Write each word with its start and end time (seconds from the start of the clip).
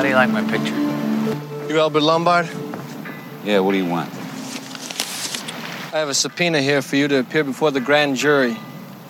How 0.00 0.04
do 0.04 0.08
you 0.08 0.14
like 0.14 0.30
my 0.30 0.42
picture? 0.50 0.74
You 1.68 1.78
Albert 1.78 2.00
Lombard? 2.00 2.48
Yeah, 3.44 3.58
what 3.58 3.72
do 3.72 3.76
you 3.76 3.84
want? 3.84 4.08
I 5.92 5.98
have 5.98 6.08
a 6.08 6.14
subpoena 6.14 6.62
here 6.62 6.80
for 6.80 6.96
you 6.96 7.06
to 7.06 7.18
appear 7.18 7.44
before 7.44 7.70
the 7.70 7.82
grand 7.82 8.16
jury. 8.16 8.56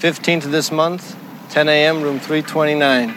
15th 0.00 0.46
of 0.46 0.50
this 0.50 0.72
month, 0.72 1.16
10 1.50 1.68
a.m., 1.68 2.02
room 2.02 2.18
329, 2.18 3.14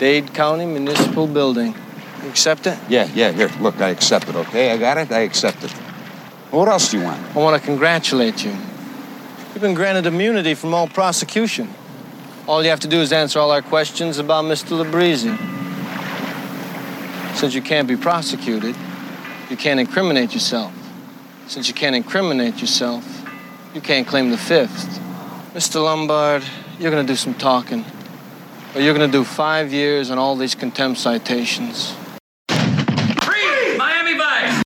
Dade 0.00 0.34
County 0.34 0.66
Municipal 0.66 1.28
Building. 1.28 1.76
You 2.24 2.28
accept 2.28 2.66
it? 2.66 2.76
Yeah, 2.88 3.08
yeah, 3.14 3.30
here, 3.30 3.52
look, 3.60 3.80
I 3.80 3.90
accept 3.90 4.28
it, 4.28 4.34
okay? 4.34 4.72
I 4.72 4.76
got 4.76 4.98
it, 4.98 5.12
I 5.12 5.20
accept 5.20 5.62
it. 5.62 5.70
What 6.50 6.66
else 6.66 6.90
do 6.90 6.98
you 6.98 7.04
want? 7.04 7.24
I 7.36 7.38
want 7.38 7.56
to 7.56 7.64
congratulate 7.64 8.44
you. 8.44 8.50
You've 8.50 9.60
been 9.60 9.74
granted 9.74 10.06
immunity 10.06 10.54
from 10.54 10.74
all 10.74 10.88
prosecution. 10.88 11.72
All 12.48 12.64
you 12.64 12.70
have 12.70 12.80
to 12.80 12.88
do 12.88 13.00
is 13.00 13.12
answer 13.12 13.38
all 13.38 13.52
our 13.52 13.62
questions 13.62 14.18
about 14.18 14.44
Mr. 14.44 14.84
Labrizzi. 14.84 15.61
Since 17.34 17.54
you 17.54 17.62
can't 17.62 17.88
be 17.88 17.96
prosecuted, 17.96 18.76
you 19.50 19.56
can't 19.56 19.80
incriminate 19.80 20.32
yourself. 20.32 20.72
Since 21.46 21.68
you 21.68 21.74
can't 21.74 21.96
incriminate 21.96 22.60
yourself, 22.60 23.04
you 23.74 23.80
can't 23.80 24.06
claim 24.06 24.30
the 24.30 24.38
fifth. 24.38 25.00
Mr. 25.54 25.82
Lombard, 25.82 26.44
you're 26.78 26.90
gonna 26.90 27.06
do 27.06 27.16
some 27.16 27.34
talking. 27.34 27.84
Or 28.74 28.80
you're 28.80 28.94
gonna 28.94 29.08
do 29.08 29.24
five 29.24 29.72
years 29.72 30.10
on 30.10 30.18
all 30.18 30.36
these 30.36 30.54
contempt 30.54 31.00
citations. 31.00 31.94
Freeze! 32.48 33.76
Miami 33.76 34.16
Vice! 34.16 34.62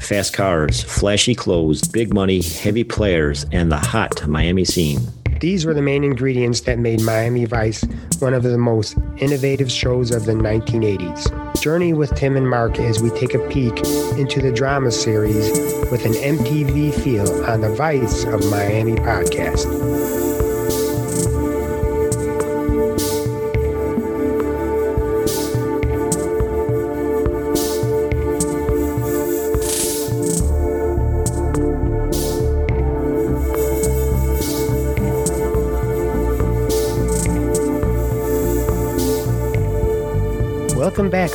Fast 0.00 0.32
cars, 0.32 0.82
flashy 0.82 1.34
clothes, 1.34 1.82
big 1.88 2.14
money, 2.14 2.40
heavy 2.42 2.84
players, 2.84 3.44
and 3.52 3.70
the 3.70 3.78
hot 3.78 4.26
Miami 4.26 4.64
scene. 4.64 5.00
These 5.42 5.66
were 5.66 5.74
the 5.74 5.82
main 5.82 6.04
ingredients 6.04 6.60
that 6.60 6.78
made 6.78 7.00
Miami 7.00 7.46
Vice 7.46 7.82
one 8.20 8.32
of 8.32 8.44
the 8.44 8.56
most 8.56 8.96
innovative 9.16 9.72
shows 9.72 10.12
of 10.12 10.24
the 10.24 10.34
1980s. 10.34 11.60
Journey 11.60 11.92
with 11.92 12.14
Tim 12.14 12.36
and 12.36 12.48
Mark 12.48 12.78
as 12.78 13.02
we 13.02 13.10
take 13.10 13.34
a 13.34 13.40
peek 13.48 13.76
into 14.16 14.40
the 14.40 14.52
drama 14.52 14.92
series 14.92 15.50
with 15.90 16.06
an 16.06 16.12
MTV 16.12 16.94
feel 16.94 17.44
on 17.44 17.60
the 17.60 17.74
Vice 17.74 18.22
of 18.22 18.48
Miami 18.52 18.94
podcast. 18.94 20.31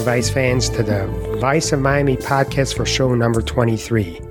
Vice 0.07 0.29
fans, 0.29 0.69
to 0.69 0.83
the 0.83 1.05
Vice 1.41 1.73
of 1.73 1.81
Miami 1.81 2.15
podcast 2.15 2.77
for 2.77 2.85
show 2.85 3.13
number 3.13 3.41
23. 3.41 4.21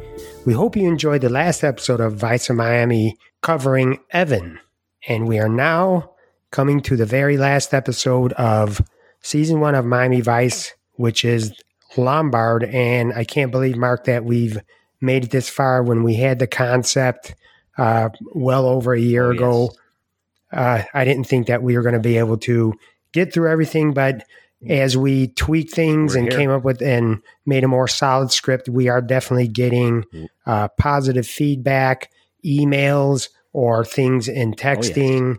We 0.46 0.54
hope 0.54 0.74
you 0.74 0.88
enjoyed 0.88 1.20
the 1.20 1.28
last 1.28 1.62
episode 1.62 2.00
of 2.00 2.14
Vice 2.14 2.48
of 2.48 2.56
Miami 2.56 3.18
covering 3.42 4.00
Evan. 4.10 4.58
And 5.06 5.28
we 5.28 5.38
are 5.38 5.50
now 5.50 6.12
coming 6.50 6.80
to 6.80 6.96
the 6.96 7.04
very 7.04 7.36
last 7.36 7.74
episode 7.74 8.32
of 8.32 8.80
season 9.20 9.60
one 9.60 9.74
of 9.74 9.84
Miami 9.84 10.22
Vice, 10.22 10.72
which 10.92 11.26
is 11.26 11.52
Lombard. 11.98 12.64
And 12.64 13.12
I 13.12 13.24
can't 13.24 13.52
believe, 13.52 13.76
Mark, 13.76 14.04
that 14.04 14.24
we've 14.24 14.58
made 15.02 15.24
it 15.24 15.30
this 15.30 15.50
far 15.50 15.82
when 15.82 16.02
we 16.02 16.14
had 16.14 16.38
the 16.38 16.46
concept 16.46 17.34
uh, 17.76 18.08
well 18.34 18.64
over 18.64 18.94
a 18.94 18.98
year 18.98 19.26
Oh, 19.26 19.32
ago. 19.32 19.72
Uh, 20.50 20.84
I 20.94 21.04
didn't 21.04 21.24
think 21.24 21.48
that 21.48 21.62
we 21.62 21.76
were 21.76 21.82
going 21.82 21.92
to 21.92 22.00
be 22.00 22.16
able 22.16 22.38
to 22.38 22.72
get 23.12 23.34
through 23.34 23.50
everything, 23.50 23.92
but 23.92 24.24
as 24.68 24.96
we 24.96 25.28
tweaked 25.28 25.74
things 25.74 26.14
We're 26.14 26.20
and 26.20 26.28
here. 26.32 26.38
came 26.38 26.50
up 26.50 26.64
with 26.64 26.80
and 26.82 27.22
made 27.44 27.64
a 27.64 27.68
more 27.68 27.88
solid 27.88 28.30
script, 28.32 28.68
we 28.68 28.88
are 28.88 29.02
definitely 29.02 29.48
getting 29.48 30.04
Mm. 30.12 30.26
uh, 30.46 30.68
positive 30.78 31.26
feedback, 31.26 32.10
emails, 32.44 33.28
or 33.52 33.84
things 33.84 34.28
in 34.28 34.52
texting, 34.54 35.36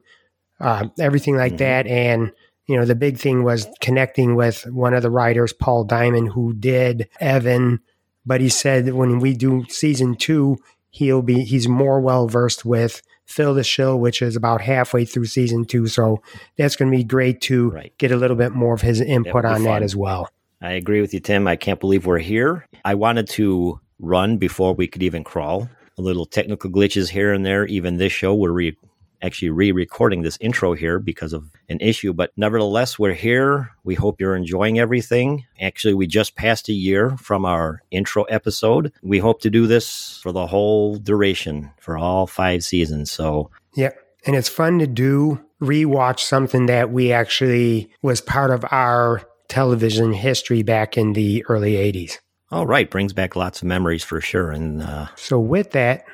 uh, 0.60 0.88
everything 1.00 1.36
like 1.36 1.54
Mhm. 1.54 1.58
that. 1.60 1.88
And 1.88 2.32
you 2.70 2.76
know, 2.76 2.84
the 2.84 2.96
big 2.96 3.18
thing 3.18 3.44
was 3.46 3.66
connecting 3.80 4.36
with 4.36 4.66
one 4.70 4.94
of 4.94 5.02
the 5.02 5.10
writers, 5.10 5.54
Paul 5.54 5.86
Diamond, 5.86 6.34
who 6.34 6.54
did 6.54 7.08
Evan. 7.22 7.80
But 8.26 8.42
he 8.42 8.50
said 8.50 8.92
when 8.94 9.20
we 9.20 9.34
do 9.34 9.64
season 9.70 10.16
two, 10.16 10.58
he'll 10.90 11.22
be 11.22 11.44
he's 11.46 11.70
more 11.70 12.02
well 12.02 12.28
versed 12.28 12.66
with 12.66 13.02
Phil 13.28 13.54
the 13.54 13.64
Shill, 13.64 14.00
which 14.00 14.22
is 14.22 14.36
about 14.36 14.62
halfway 14.62 15.06
through 15.06 15.26
season 15.26 15.66
two. 15.66 15.88
So 15.88 16.22
that's 16.58 16.76
going 16.76 16.92
to 16.92 16.98
be 16.98 17.04
great 17.04 17.42
to 17.42 17.70
Right. 17.70 17.94
get 17.98 18.12
a 18.12 18.16
little 18.18 18.38
bit 18.38 18.54
more 18.54 18.74
of 18.74 18.82
his 18.82 19.00
input 19.02 19.46
on 19.46 19.64
that 19.64 19.84
as 19.84 19.96
well. 19.96 20.30
I 20.62 20.72
agree 20.72 21.02
with 21.02 21.14
you, 21.14 21.20
Tim. 21.20 21.48
I 21.48 21.56
can't 21.56 21.80
believe 21.80 22.06
we're 22.08 22.18
here. 22.18 22.66
I 22.84 22.96
wanted 22.96 23.28
to 23.30 23.80
run 24.00 24.38
before 24.38 24.74
we 24.74 24.88
could 24.88 25.04
even 25.04 25.24
crawl. 25.24 25.70
A 26.00 26.02
little 26.02 26.26
technical 26.26 26.70
glitches 26.72 27.10
here 27.10 27.34
and 27.34 27.46
there. 27.46 27.66
Even 27.66 27.98
this 27.98 28.12
show, 28.14 28.34
where 28.34 28.52
we're 28.52 28.58
re- 28.58 28.78
actually 29.22 29.50
re-recording 29.50 30.22
this 30.22 30.38
intro 30.40 30.74
here 30.74 31.00
because 31.00 31.34
of 31.34 31.50
an 31.70 31.80
issue, 31.80 32.14
but 32.14 32.32
nevertheless, 32.38 33.00
we're 33.00 33.14
here. 33.14 33.72
We 33.84 33.96
hope 33.96 34.20
you're 34.20 34.36
enjoying 34.36 34.80
everything. 34.80 35.46
Actually, 35.60 35.94
we 35.94 36.08
just 36.08 36.36
passed 36.36 36.70
a 36.70 36.74
year 36.74 37.18
from 37.18 37.46
our 37.46 37.82
intro 37.92 38.24
episode. 38.24 38.92
We 39.02 39.20
hope 39.20 39.42
to 39.42 39.50
do 39.50 39.68
this 39.68 40.20
for 40.22 40.32
the 40.32 40.48
whole 40.48 40.98
duration 40.98 41.72
for 41.80 41.98
all 41.98 42.28
five 42.28 42.64
seasons. 42.64 43.12
So 43.12 43.52
Yeah. 43.76 43.92
And 44.26 44.36
it's 44.36 44.50
fun 44.50 44.80
to 44.80 44.88
do 44.88 45.40
rewatch 45.62 46.20
something 46.20 46.66
that 46.68 46.92
we 46.92 47.12
actually 47.12 47.90
was 48.02 48.22
part 48.22 48.52
of 48.52 48.66
our 48.72 49.22
television 49.48 50.14
history 50.14 50.64
back 50.64 50.98
in 50.98 51.14
the 51.14 51.46
early 51.48 51.74
80s. 51.74 52.20
All 52.50 52.66
right, 52.66 52.90
brings 52.90 53.12
back 53.12 53.36
lots 53.36 53.62
of 53.62 53.68
memories 53.68 54.04
for 54.04 54.22
sure. 54.22 54.52
And 54.52 54.82
uh, 54.82 55.08
So, 55.16 55.38
with 55.40 55.72
that, 55.72 56.06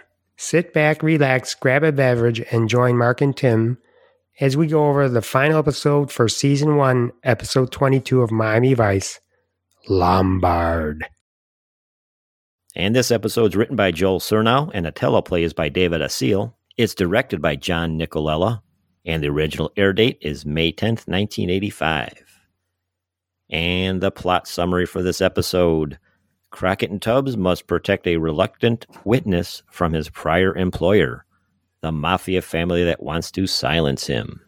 sit 0.43 0.73
back, 0.73 1.01
relax, 1.01 1.55
grab 1.55 1.83
a 1.83 1.91
beverage, 1.91 2.41
and 2.51 2.69
join 2.69 2.97
Mark 2.97 3.21
and 3.21 3.35
Tim 3.35 3.77
as 4.39 4.57
we 4.57 4.67
go 4.67 4.87
over 4.87 5.07
the 5.07 5.21
final 5.21 5.57
episode 5.57 6.11
for 6.11 6.27
season 6.27 6.75
one, 6.75 7.11
episode 7.23 7.71
22 7.71 8.21
of 8.21 8.31
Miami 8.31 8.73
Vice 8.73 9.19
Lombard. 9.87 11.05
and 12.75 12.95
this 12.95 13.11
episode's 13.11 13.55
written 13.55 13.75
by 13.75 13.91
Joel 13.91 14.19
Surnow, 14.19 14.69
and 14.73 14.85
the 14.85 14.91
teleplay 14.91 15.41
is 15.43 15.53
by 15.53 15.69
David 15.69 16.01
Assael. 16.01 16.53
It's 16.75 16.95
directed 16.95 17.41
by 17.41 17.55
John 17.55 17.97
Nicolella, 17.99 18.61
and 19.05 19.23
the 19.23 19.29
original 19.29 19.71
air 19.77 19.93
date 19.93 20.17
is 20.21 20.45
May 20.45 20.71
10th, 20.71 21.07
1985. 21.07 22.23
And 23.49 24.01
the 24.01 24.09
plot 24.09 24.47
summary 24.47 24.87
for 24.87 25.03
this 25.03 25.21
episode 25.21 25.99
Crockett 26.53 26.91
and 26.91 27.01
Tubbs 27.01 27.35
must 27.35 27.65
protect 27.65 28.05
a 28.05 28.17
reluctant 28.17 28.85
witness 29.03 29.63
from 29.71 29.91
his 29.91 30.09
prior 30.09 30.55
employer, 30.55 31.25
the 31.81 31.91
mafia 31.91 32.43
family 32.43 32.83
that 32.83 33.01
wants 33.01 33.31
to 33.31 33.47
silence 33.47 34.05
him. 34.05 34.39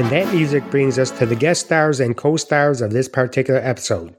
And 0.00 0.08
that 0.12 0.32
music 0.32 0.64
brings 0.70 0.98
us 0.98 1.10
to 1.18 1.26
the 1.26 1.36
guest 1.36 1.66
stars 1.66 2.00
and 2.00 2.16
co 2.16 2.38
stars 2.38 2.80
of 2.80 2.90
this 2.90 3.06
particular 3.06 3.60
episode. 3.60 4.16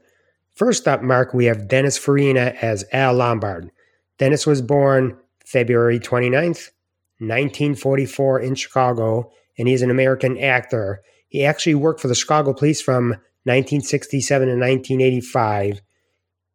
First 0.54 0.86
up, 0.86 1.02
Mark, 1.02 1.34
we 1.34 1.46
have 1.46 1.66
Dennis 1.66 1.98
Farina 1.98 2.54
as 2.62 2.84
Al 2.92 3.14
Lombard. 3.14 3.68
Dennis 4.16 4.46
was 4.46 4.62
born 4.62 5.18
February 5.44 5.98
29th, 5.98 6.70
1944, 7.18 8.38
in 8.38 8.54
Chicago, 8.54 9.32
and 9.58 9.66
he's 9.66 9.82
an 9.82 9.90
American 9.90 10.38
actor. 10.38 11.02
He 11.26 11.44
actually 11.44 11.74
worked 11.74 11.98
for 11.98 12.06
the 12.06 12.14
Chicago 12.14 12.54
Police 12.54 12.80
from 12.80 13.08
1967 13.42 14.46
to 14.46 14.54
1985. 14.54 15.82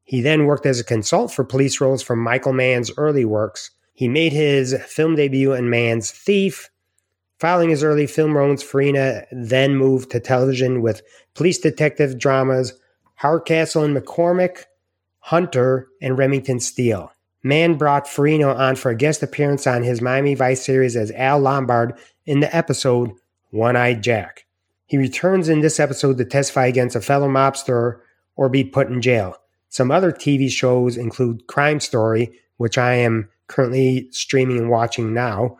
He 0.05 0.21
then 0.21 0.45
worked 0.45 0.65
as 0.65 0.79
a 0.79 0.85
consultant 0.85 1.35
for 1.35 1.43
police 1.43 1.81
roles 1.81 2.01
for 2.01 2.15
Michael 2.15 2.53
Mann's 2.53 2.91
early 2.95 3.25
works. 3.25 3.71
He 3.93 4.07
made 4.07 4.31
his 4.31 4.73
film 4.85 5.17
debut 5.17 5.51
in 5.51 5.69
Mann's 5.69 6.11
Thief. 6.11 6.69
Following 7.39 7.69
his 7.69 7.83
early 7.83 8.07
film 8.07 8.35
roles, 8.35 8.63
Farina 8.63 9.25
then 9.31 9.75
moved 9.75 10.09
to 10.11 10.19
television 10.19 10.81
with 10.81 11.03
police 11.35 11.59
detective 11.59 12.17
dramas 12.17 12.73
Hardcastle 13.15 13.83
and 13.83 13.95
McCormick, 13.95 14.65
Hunter, 15.19 15.87
and 16.01 16.17
Remington 16.17 16.59
Steele. 16.59 17.11
Mann 17.43 17.75
brought 17.75 18.07
Farina 18.07 18.53
on 18.53 18.75
for 18.75 18.91
a 18.91 18.95
guest 18.95 19.23
appearance 19.23 19.67
on 19.67 19.83
his 19.83 20.01
Miami 20.01 20.35
Vice 20.35 20.65
series 20.65 20.95
as 20.95 21.11
Al 21.11 21.39
Lombard 21.39 21.97
in 22.25 22.39
the 22.39 22.55
episode 22.55 23.11
One 23.51 23.75
Eyed 23.75 24.03
Jack. 24.03 24.45
He 24.87 24.97
returns 24.97 25.49
in 25.49 25.61
this 25.61 25.79
episode 25.79 26.17
to 26.17 26.25
testify 26.25 26.65
against 26.65 26.95
a 26.95 27.01
fellow 27.01 27.27
mobster 27.27 27.99
or 28.35 28.49
be 28.49 28.63
put 28.63 28.87
in 28.87 29.01
jail. 29.01 29.35
Some 29.69 29.91
other 29.91 30.11
TV 30.11 30.49
shows 30.49 30.97
include 30.97 31.47
Crime 31.47 31.79
Story, 31.79 32.31
which 32.57 32.77
I 32.77 32.93
am 32.93 33.29
currently 33.47 34.07
streaming 34.11 34.57
and 34.57 34.69
watching 34.69 35.13
now, 35.13 35.57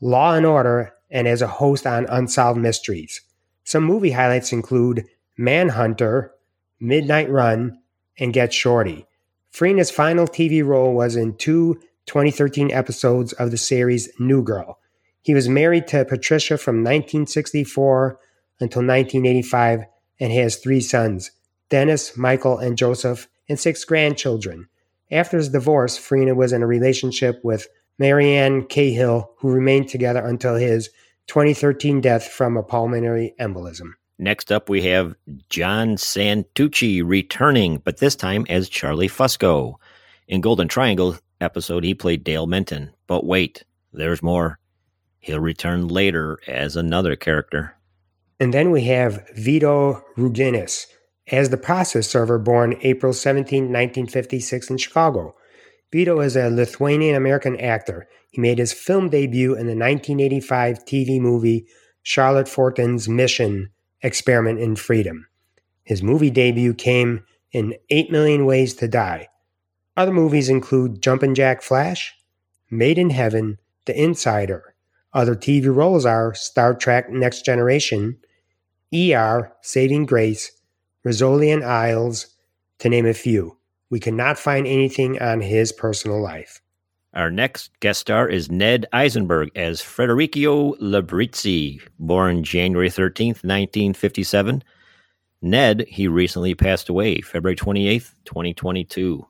Law 0.00 0.34
and 0.34 0.46
Order, 0.46 0.92
and 1.10 1.28
as 1.28 1.42
a 1.42 1.46
host 1.46 1.86
on 1.86 2.06
Unsolved 2.06 2.60
Mysteries. 2.60 3.20
Some 3.64 3.84
movie 3.84 4.12
highlights 4.12 4.52
include 4.52 5.06
Manhunter, 5.36 6.32
Midnight 6.80 7.30
Run, 7.30 7.78
and 8.18 8.32
Get 8.32 8.52
Shorty. 8.52 9.06
Farina's 9.50 9.90
final 9.90 10.26
TV 10.26 10.64
role 10.64 10.94
was 10.94 11.16
in 11.16 11.36
two 11.36 11.80
2013 12.06 12.70
episodes 12.70 13.32
of 13.34 13.50
the 13.50 13.56
series 13.56 14.08
New 14.18 14.42
Girl. 14.42 14.78
He 15.22 15.34
was 15.34 15.48
married 15.48 15.88
to 15.88 16.04
Patricia 16.04 16.56
from 16.56 16.76
1964 16.76 18.18
until 18.60 18.82
1985 18.82 19.84
and 20.20 20.32
has 20.32 20.56
three 20.56 20.80
sons 20.80 21.32
Dennis, 21.68 22.16
Michael, 22.16 22.58
and 22.58 22.78
Joseph, 22.78 23.28
and 23.48 23.58
six 23.58 23.84
grandchildren. 23.84 24.68
After 25.10 25.36
his 25.36 25.48
divorce, 25.48 25.96
Farina 25.96 26.34
was 26.34 26.52
in 26.52 26.62
a 26.62 26.66
relationship 26.66 27.40
with 27.42 27.66
Marianne 27.98 28.64
Cahill, 28.66 29.30
who 29.38 29.50
remained 29.50 29.88
together 29.88 30.20
until 30.20 30.54
his 30.54 30.90
2013 31.28 32.00
death 32.00 32.28
from 32.28 32.56
a 32.56 32.62
pulmonary 32.62 33.34
embolism. 33.40 33.92
Next 34.18 34.50
up, 34.50 34.68
we 34.68 34.82
have 34.82 35.14
John 35.50 35.96
Santucci 35.96 37.02
returning, 37.04 37.78
but 37.78 37.98
this 37.98 38.16
time 38.16 38.46
as 38.48 38.68
Charlie 38.68 39.08
Fusco. 39.08 39.74
In 40.28 40.40
Golden 40.40 40.68
Triangle 40.68 41.16
episode, 41.40 41.84
he 41.84 41.94
played 41.94 42.24
Dale 42.24 42.46
Menton. 42.46 42.92
But 43.06 43.26
wait, 43.26 43.64
there's 43.92 44.22
more. 44.22 44.58
He'll 45.20 45.40
return 45.40 45.88
later 45.88 46.38
as 46.46 46.76
another 46.76 47.16
character. 47.16 47.76
And 48.40 48.54
then 48.54 48.70
we 48.70 48.82
have 48.84 49.28
Vito 49.34 50.04
Ruginis 50.16 50.86
as 51.28 51.50
the 51.50 51.56
process 51.56 52.08
server 52.08 52.38
born 52.38 52.76
April 52.82 53.12
17, 53.12 53.64
1956 53.64 54.70
in 54.70 54.78
Chicago. 54.78 55.34
Vito 55.92 56.20
is 56.20 56.36
a 56.36 56.50
Lithuanian 56.50 57.14
American 57.14 57.58
actor. 57.60 58.08
He 58.30 58.40
made 58.40 58.58
his 58.58 58.72
film 58.72 59.08
debut 59.08 59.52
in 59.52 59.66
the 59.66 59.76
1985 59.76 60.84
TV 60.84 61.20
movie 61.20 61.66
Charlotte 62.02 62.48
Forten's 62.48 63.08
Mission 63.08 63.70
Experiment 64.02 64.58
in 64.58 64.76
Freedom. 64.76 65.26
His 65.84 66.02
movie 66.02 66.30
debut 66.30 66.74
came 66.74 67.24
in 67.52 67.74
8 67.90 68.10
Million 68.10 68.44
Ways 68.44 68.74
to 68.74 68.88
Die. 68.88 69.28
Other 69.96 70.12
movies 70.12 70.48
include 70.48 71.00
Jumpin' 71.00 71.34
Jack 71.34 71.62
Flash, 71.62 72.14
Made 72.70 72.98
in 72.98 73.10
Heaven, 73.10 73.58
The 73.86 74.00
Insider. 74.00 74.74
Other 75.12 75.36
TV 75.36 75.74
roles 75.74 76.04
are 76.04 76.34
Star 76.34 76.74
Trek 76.74 77.08
Next 77.10 77.44
Generation, 77.44 78.18
ER, 78.92 79.52
Saving 79.62 80.04
Grace, 80.04 80.52
Rizzoli 81.06 81.52
and 81.52 81.64
Isles, 81.64 82.34
to 82.80 82.88
name 82.88 83.06
a 83.06 83.14
few. 83.14 83.56
We 83.90 84.00
cannot 84.00 84.38
find 84.38 84.66
anything 84.66 85.20
on 85.22 85.40
his 85.40 85.72
personal 85.72 86.20
life. 86.20 86.60
Our 87.14 87.30
next 87.30 87.70
guest 87.80 88.00
star 88.00 88.28
is 88.28 88.50
Ned 88.50 88.86
Eisenberg 88.92 89.50
as 89.56 89.80
Federico 89.80 90.74
Labrizzi, 90.74 91.80
born 91.98 92.44
January 92.44 92.90
13th, 92.90 93.42
1957. 93.42 94.62
Ned, 95.40 95.86
he 95.88 96.08
recently 96.08 96.54
passed 96.54 96.88
away 96.88 97.20
February 97.20 97.56
28th, 97.56 98.12
2022. 98.24 99.26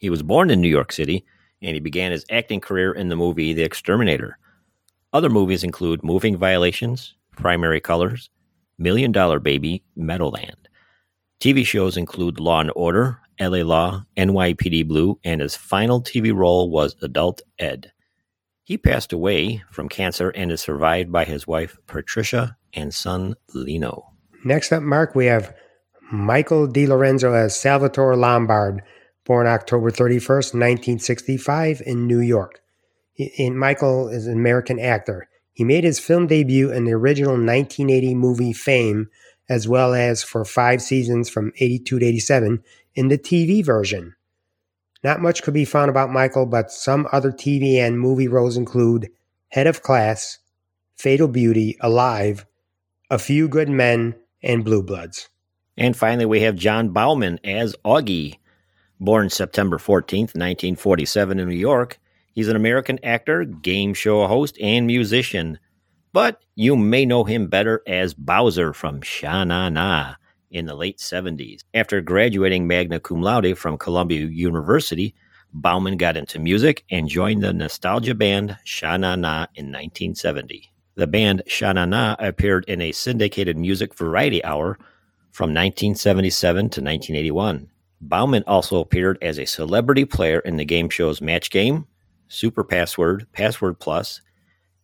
He 0.00 0.10
was 0.10 0.22
born 0.22 0.50
in 0.50 0.60
New 0.60 0.68
York 0.68 0.90
City 0.90 1.24
and 1.62 1.74
he 1.74 1.80
began 1.80 2.12
his 2.12 2.24
acting 2.30 2.60
career 2.60 2.92
in 2.92 3.08
the 3.08 3.16
movie 3.16 3.52
The 3.52 3.62
Exterminator. 3.62 4.38
Other 5.12 5.30
movies 5.30 5.64
include 5.64 6.02
Moving 6.02 6.36
Violations, 6.36 7.14
Primary 7.36 7.80
Colors, 7.80 8.30
Million 8.78 9.12
Dollar 9.12 9.38
Baby, 9.38 9.82
Meadowland. 9.96 10.68
TV 11.40 11.64
shows 11.64 11.96
include 11.96 12.40
Law 12.40 12.60
and 12.60 12.72
Order, 12.74 13.20
LA 13.40 13.58
Law, 13.58 14.04
NYPD 14.16 14.86
Blue, 14.86 15.18
and 15.24 15.40
his 15.40 15.56
final 15.56 16.02
TV 16.02 16.34
role 16.34 16.70
was 16.70 16.96
Adult 17.02 17.42
Ed. 17.58 17.92
He 18.62 18.78
passed 18.78 19.12
away 19.12 19.62
from 19.70 19.88
cancer 19.88 20.30
and 20.30 20.50
is 20.50 20.60
survived 20.60 21.12
by 21.12 21.24
his 21.24 21.46
wife 21.46 21.76
Patricia 21.86 22.56
and 22.72 22.94
son 22.94 23.34
Lino. 23.52 24.10
Next 24.44 24.72
up, 24.72 24.82
Mark, 24.82 25.14
we 25.14 25.26
have 25.26 25.54
Michael 26.10 26.66
DiLorenzo 26.68 27.34
as 27.34 27.58
Salvatore 27.58 28.16
Lombard, 28.16 28.82
born 29.24 29.46
October 29.46 29.90
31st, 29.90 30.54
1965, 30.54 31.82
in 31.84 32.06
New 32.06 32.20
York. 32.20 32.60
Michael 33.38 34.08
is 34.08 34.26
an 34.26 34.34
American 34.34 34.78
actor. 34.78 35.28
He 35.52 35.62
made 35.64 35.84
his 35.84 36.00
film 36.00 36.26
debut 36.26 36.72
in 36.72 36.84
the 36.84 36.92
original 36.92 37.32
1980 37.32 38.14
movie 38.14 38.52
Fame, 38.52 39.08
as 39.48 39.68
well 39.68 39.94
as 39.94 40.22
for 40.22 40.44
five 40.44 40.80
seasons 40.80 41.28
from 41.28 41.52
82 41.58 41.98
to 41.98 42.06
87 42.06 42.62
in 42.94 43.08
the 43.08 43.18
TV 43.18 43.64
version. 43.64 44.14
Not 45.02 45.20
much 45.20 45.42
could 45.42 45.54
be 45.54 45.66
found 45.66 45.90
about 45.90 46.10
Michael, 46.10 46.46
but 46.46 46.72
some 46.72 47.06
other 47.12 47.30
TV 47.30 47.76
and 47.76 48.00
movie 48.00 48.28
roles 48.28 48.56
include 48.56 49.10
Head 49.48 49.66
of 49.66 49.82
Class, 49.82 50.38
Fatal 50.96 51.28
Beauty, 51.28 51.76
Alive, 51.80 52.46
A 53.10 53.18
Few 53.18 53.46
Good 53.46 53.68
Men, 53.68 54.14
and 54.42 54.64
Blue 54.64 54.82
Bloods. 54.82 55.28
And 55.76 55.96
finally, 55.96 56.24
we 56.24 56.40
have 56.40 56.56
Jon 56.56 56.90
Bauman 56.90 57.38
as 57.44 57.74
Augie. 57.84 58.38
Born 59.00 59.28
September 59.28 59.76
14th, 59.76 60.34
1947, 60.34 61.38
in 61.38 61.48
New 61.48 61.54
York, 61.54 61.98
he's 62.32 62.48
an 62.48 62.56
American 62.56 62.98
actor, 63.04 63.44
game 63.44 63.92
show 63.92 64.26
host, 64.26 64.56
and 64.60 64.86
musician. 64.86 65.58
But 66.14 66.44
you 66.54 66.76
may 66.76 67.04
know 67.04 67.24
him 67.24 67.48
better 67.48 67.82
as 67.88 68.14
Bowzer 68.14 68.72
from 68.72 69.02
Sha 69.02 69.42
Na 69.42 69.68
Na 69.68 70.14
in 70.52 70.66
the 70.66 70.76
late 70.76 70.98
70s. 70.98 71.64
After 71.74 72.00
graduating 72.00 72.68
magna 72.68 73.00
cum 73.00 73.20
laude 73.20 73.58
from 73.58 73.76
Columbia 73.76 74.26
University, 74.26 75.12
Bauman 75.52 75.96
got 75.96 76.16
into 76.16 76.38
music 76.38 76.84
and 76.88 77.08
joined 77.08 77.42
the 77.42 77.52
nostalgia 77.52 78.14
band 78.14 78.56
Sha 78.62 78.96
Na 78.96 79.16
Na 79.16 79.48
in 79.56 79.72
1970. 79.72 80.70
The 80.94 81.08
band 81.08 81.42
Sha 81.48 81.72
Na 81.72 81.84
Na 81.84 82.14
appeared 82.20 82.64
in 82.68 82.80
a 82.80 82.92
syndicated 82.92 83.58
music 83.58 83.92
variety 83.92 84.44
hour 84.44 84.78
from 85.32 85.50
1977 85.50 86.54
to 86.54 86.80
1981. 86.80 87.68
Bauman 88.02 88.44
also 88.46 88.78
appeared 88.78 89.18
as 89.20 89.40
a 89.40 89.46
celebrity 89.46 90.04
player 90.04 90.38
in 90.38 90.58
the 90.58 90.64
game 90.64 90.88
shows 90.88 91.20
Match 91.20 91.50
Game, 91.50 91.88
Super 92.28 92.62
Password, 92.62 93.26
Password 93.32 93.80
Plus, 93.80 94.20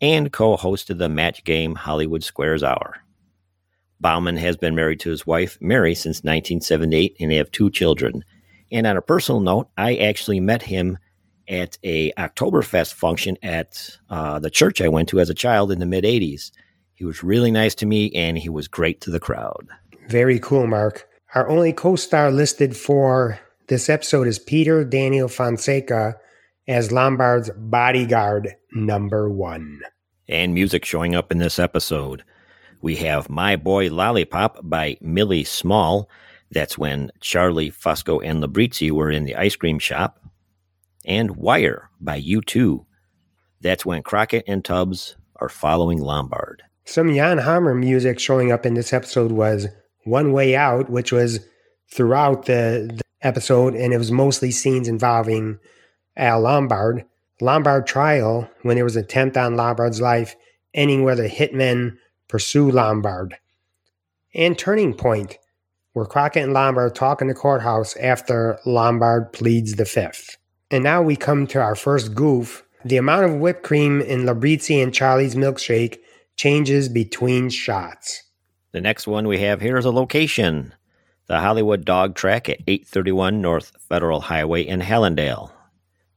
and 0.00 0.32
co 0.32 0.56
hosted 0.56 0.98
the 0.98 1.08
match 1.08 1.44
game 1.44 1.74
Hollywood 1.74 2.24
Squares 2.24 2.62
Hour. 2.62 2.96
Bauman 4.00 4.36
has 4.36 4.56
been 4.56 4.74
married 4.74 5.00
to 5.00 5.10
his 5.10 5.26
wife, 5.26 5.58
Mary, 5.60 5.94
since 5.94 6.18
1978, 6.18 7.16
and 7.20 7.30
they 7.30 7.36
have 7.36 7.50
two 7.50 7.70
children. 7.70 8.24
And 8.72 8.86
on 8.86 8.96
a 8.96 9.02
personal 9.02 9.40
note, 9.40 9.68
I 9.76 9.96
actually 9.96 10.40
met 10.40 10.62
him 10.62 10.98
at 11.48 11.76
a 11.82 12.12
Oktoberfest 12.12 12.94
function 12.94 13.36
at 13.42 13.98
uh, 14.08 14.38
the 14.38 14.50
church 14.50 14.80
I 14.80 14.88
went 14.88 15.08
to 15.10 15.20
as 15.20 15.28
a 15.28 15.34
child 15.34 15.70
in 15.70 15.80
the 15.80 15.86
mid 15.86 16.04
80s. 16.04 16.50
He 16.94 17.04
was 17.04 17.22
really 17.22 17.50
nice 17.50 17.74
to 17.76 17.86
me, 17.86 18.10
and 18.12 18.38
he 18.38 18.48
was 18.48 18.68
great 18.68 19.00
to 19.02 19.10
the 19.10 19.20
crowd. 19.20 19.68
Very 20.08 20.38
cool, 20.38 20.66
Mark. 20.66 21.06
Our 21.34 21.48
only 21.48 21.72
co 21.72 21.96
star 21.96 22.30
listed 22.30 22.76
for 22.76 23.38
this 23.68 23.88
episode 23.88 24.26
is 24.26 24.38
Peter 24.38 24.84
Daniel 24.84 25.28
Fonseca 25.28 26.16
as 26.68 26.92
Lombard's 26.92 27.50
bodyguard 27.56 28.54
number 28.72 29.28
one. 29.30 29.80
And 30.28 30.54
music 30.54 30.84
showing 30.84 31.14
up 31.14 31.32
in 31.32 31.38
this 31.38 31.58
episode. 31.58 32.22
We 32.80 32.96
have 32.96 33.28
My 33.28 33.56
Boy 33.56 33.90
Lollipop 33.90 34.60
by 34.62 34.96
Millie 35.00 35.44
Small. 35.44 36.08
That's 36.50 36.78
when 36.78 37.10
Charlie, 37.20 37.70
Fusco, 37.70 38.24
and 38.24 38.42
Labrizzi 38.42 38.90
were 38.90 39.10
in 39.10 39.24
the 39.24 39.36
ice 39.36 39.56
cream 39.56 39.78
shop. 39.78 40.24
And 41.04 41.36
Wire 41.36 41.90
by 42.00 42.20
U2. 42.20 42.84
That's 43.60 43.84
when 43.84 44.02
Crockett 44.02 44.44
and 44.46 44.64
Tubbs 44.64 45.16
are 45.36 45.48
following 45.48 46.00
Lombard. 46.00 46.62
Some 46.84 47.14
Jan 47.14 47.38
Hammer 47.38 47.74
music 47.74 48.18
showing 48.18 48.52
up 48.52 48.64
in 48.64 48.74
this 48.74 48.92
episode 48.92 49.32
was 49.32 49.68
One 50.04 50.32
Way 50.32 50.56
Out, 50.56 50.90
which 50.90 51.12
was 51.12 51.40
throughout 51.92 52.46
the, 52.46 52.90
the 52.94 53.02
episode, 53.22 53.74
and 53.74 53.92
it 53.92 53.98
was 53.98 54.10
mostly 54.10 54.50
scenes 54.50 54.88
involving 54.88 55.58
Al 56.16 56.40
Lombard. 56.40 57.04
Lombard 57.40 57.86
trial, 57.86 58.50
when 58.62 58.76
there 58.76 58.84
was 58.84 58.96
an 58.96 59.04
attempt 59.04 59.36
on 59.36 59.56
Lombard's 59.56 60.00
life, 60.00 60.36
ending 60.74 61.02
where 61.02 61.16
the 61.16 61.28
hitmen 61.28 61.96
pursue 62.28 62.70
Lombard. 62.70 63.36
And 64.34 64.58
Turning 64.58 64.94
Point, 64.94 65.38
where 65.92 66.06
Crockett 66.06 66.44
and 66.44 66.52
Lombard 66.52 66.94
talk 66.94 67.20
in 67.20 67.28
the 67.28 67.34
courthouse 67.34 67.96
after 67.96 68.58
Lombard 68.66 69.32
pleads 69.32 69.74
the 69.76 69.84
fifth. 69.84 70.36
And 70.70 70.84
now 70.84 71.02
we 71.02 71.16
come 71.16 71.46
to 71.48 71.60
our 71.60 71.74
first 71.74 72.14
goof. 72.14 72.64
The 72.84 72.96
amount 72.96 73.24
of 73.24 73.36
whipped 73.36 73.62
cream 73.62 74.00
in 74.00 74.24
Labrizzi 74.24 74.82
and 74.82 74.94
Charlie's 74.94 75.34
milkshake 75.34 75.98
changes 76.36 76.88
between 76.88 77.50
shots. 77.50 78.22
The 78.72 78.80
next 78.80 79.06
one 79.06 79.26
we 79.26 79.40
have 79.40 79.60
here 79.60 79.76
is 79.76 79.84
a 79.84 79.90
location 79.90 80.74
the 81.26 81.38
Hollywood 81.38 81.84
Dog 81.84 82.16
Track 82.16 82.48
at 82.48 82.58
831 82.66 83.40
North 83.40 83.70
Federal 83.88 84.20
Highway 84.22 84.62
in 84.62 84.80
Hallandale. 84.80 85.52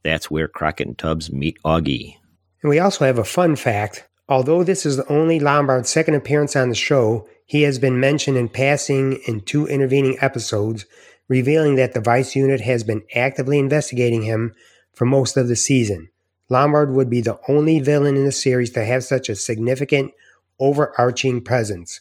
That's 0.04 0.30
where 0.30 0.46
Crockett 0.46 0.86
and 0.86 0.98
Tubbs 0.98 1.32
meet 1.32 1.58
Augie. 1.64 2.16
And 2.62 2.70
we 2.70 2.78
also 2.78 3.04
have 3.04 3.18
a 3.18 3.24
fun 3.24 3.56
fact. 3.56 4.06
Although 4.28 4.62
this 4.62 4.86
is 4.86 4.96
the 4.96 5.12
only 5.12 5.40
Lombard's 5.40 5.90
second 5.90 6.14
appearance 6.14 6.54
on 6.54 6.68
the 6.68 6.74
show, 6.74 7.26
he 7.46 7.62
has 7.62 7.78
been 7.78 8.00
mentioned 8.00 8.36
in 8.36 8.48
passing 8.48 9.14
in 9.26 9.40
two 9.40 9.66
intervening 9.66 10.16
episodes, 10.20 10.86
revealing 11.28 11.74
that 11.76 11.92
the 11.92 12.00
Vice 12.00 12.36
unit 12.36 12.60
has 12.60 12.84
been 12.84 13.02
actively 13.14 13.58
investigating 13.58 14.22
him 14.22 14.54
for 14.94 15.04
most 15.04 15.36
of 15.36 15.48
the 15.48 15.56
season. 15.56 16.08
Lombard 16.48 16.92
would 16.92 17.10
be 17.10 17.20
the 17.20 17.38
only 17.48 17.80
villain 17.80 18.16
in 18.16 18.24
the 18.24 18.32
series 18.32 18.70
to 18.70 18.84
have 18.84 19.04
such 19.04 19.28
a 19.28 19.34
significant, 19.34 20.12
overarching 20.58 21.42
presence. 21.42 22.00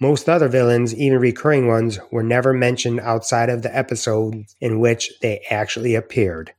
Most 0.00 0.28
other 0.28 0.48
villains, 0.48 0.94
even 0.94 1.18
recurring 1.18 1.68
ones, 1.68 2.00
were 2.10 2.22
never 2.22 2.52
mentioned 2.52 3.00
outside 3.00 3.48
of 3.48 3.62
the 3.62 3.74
episode 3.76 4.46
in 4.60 4.80
which 4.80 5.12
they 5.20 5.44
actually 5.50 5.94
appeared. 5.94 6.52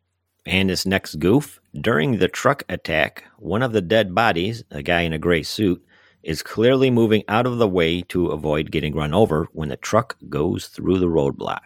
And 0.45 0.69
this 0.69 0.85
next 0.85 1.15
goof 1.19 1.61
during 1.79 2.17
the 2.17 2.27
truck 2.27 2.63
attack, 2.67 3.23
one 3.37 3.63
of 3.63 3.71
the 3.71 3.81
dead 3.81 4.13
bodies, 4.13 4.63
a 4.71 4.83
guy 4.83 5.01
in 5.01 5.13
a 5.13 5.17
gray 5.17 5.41
suit, 5.41 5.81
is 6.21 6.43
clearly 6.43 6.91
moving 6.91 7.23
out 7.29 7.45
of 7.45 7.59
the 7.59 7.67
way 7.67 8.01
to 8.01 8.27
avoid 8.27 8.71
getting 8.71 8.93
run 8.93 9.13
over 9.13 9.47
when 9.53 9.69
the 9.69 9.77
truck 9.77 10.17
goes 10.29 10.67
through 10.67 10.99
the 10.99 11.07
roadblock. 11.07 11.61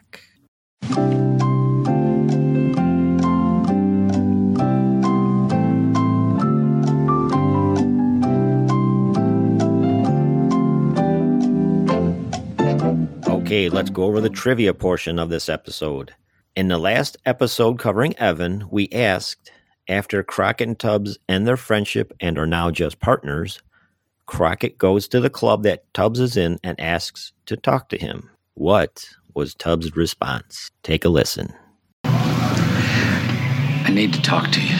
Okay, 13.27 13.69
let's 13.69 13.89
go 13.89 14.03
over 14.03 14.21
the 14.21 14.29
trivia 14.29 14.73
portion 14.73 15.17
of 15.17 15.29
this 15.29 15.49
episode. 15.49 16.13
In 16.57 16.69
the 16.69 16.79
last 16.79 17.17
episode 17.23 17.77
covering 17.77 18.17
Evan, 18.17 18.67
we 18.71 18.89
asked 18.91 19.51
after 19.87 20.23
Crockett 20.23 20.67
and 20.67 20.79
Tubbs 20.79 21.19
end 21.29 21.47
their 21.47 21.55
friendship 21.55 22.11
and 22.19 22.35
are 22.39 22.47
now 22.47 22.71
just 22.71 22.99
partners, 22.99 23.61
Crockett 24.25 24.79
goes 24.79 25.07
to 25.09 25.19
the 25.19 25.29
club 25.29 25.61
that 25.61 25.83
Tubbs 25.93 26.19
is 26.19 26.35
in 26.35 26.57
and 26.63 26.79
asks 26.79 27.31
to 27.45 27.57
talk 27.57 27.89
to 27.89 27.97
him. 27.99 28.31
What 28.55 29.07
was 29.35 29.53
Tubbs' 29.53 29.95
response? 29.95 30.71
Take 30.81 31.05
a 31.05 31.09
listen. 31.09 31.53
I 32.05 33.91
need 33.93 34.11
to 34.13 34.21
talk 34.23 34.51
to 34.51 34.59
you. 34.59 34.77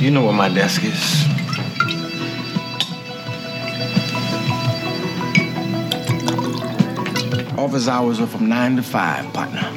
You 0.00 0.12
know 0.12 0.24
where 0.24 0.32
my 0.32 0.48
desk 0.48 0.84
is. 0.84 1.25
Office 7.58 7.88
hours 7.88 8.20
are 8.20 8.26
from 8.26 8.50
9 8.50 8.76
to 8.76 8.82
5, 8.82 9.32
partner. 9.32 9.72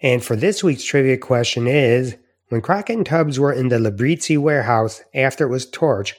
And 0.00 0.22
for 0.22 0.36
this 0.36 0.62
week's 0.62 0.84
trivia 0.84 1.18
question 1.18 1.66
is 1.66 2.16
When 2.48 2.60
Crockett 2.60 2.98
and 2.98 3.06
Tubbs 3.06 3.40
were 3.40 3.52
in 3.52 3.70
the 3.70 3.78
Labrizzi 3.78 4.38
warehouse 4.38 5.02
after 5.12 5.46
it 5.46 5.50
was 5.50 5.68
torched, 5.68 6.12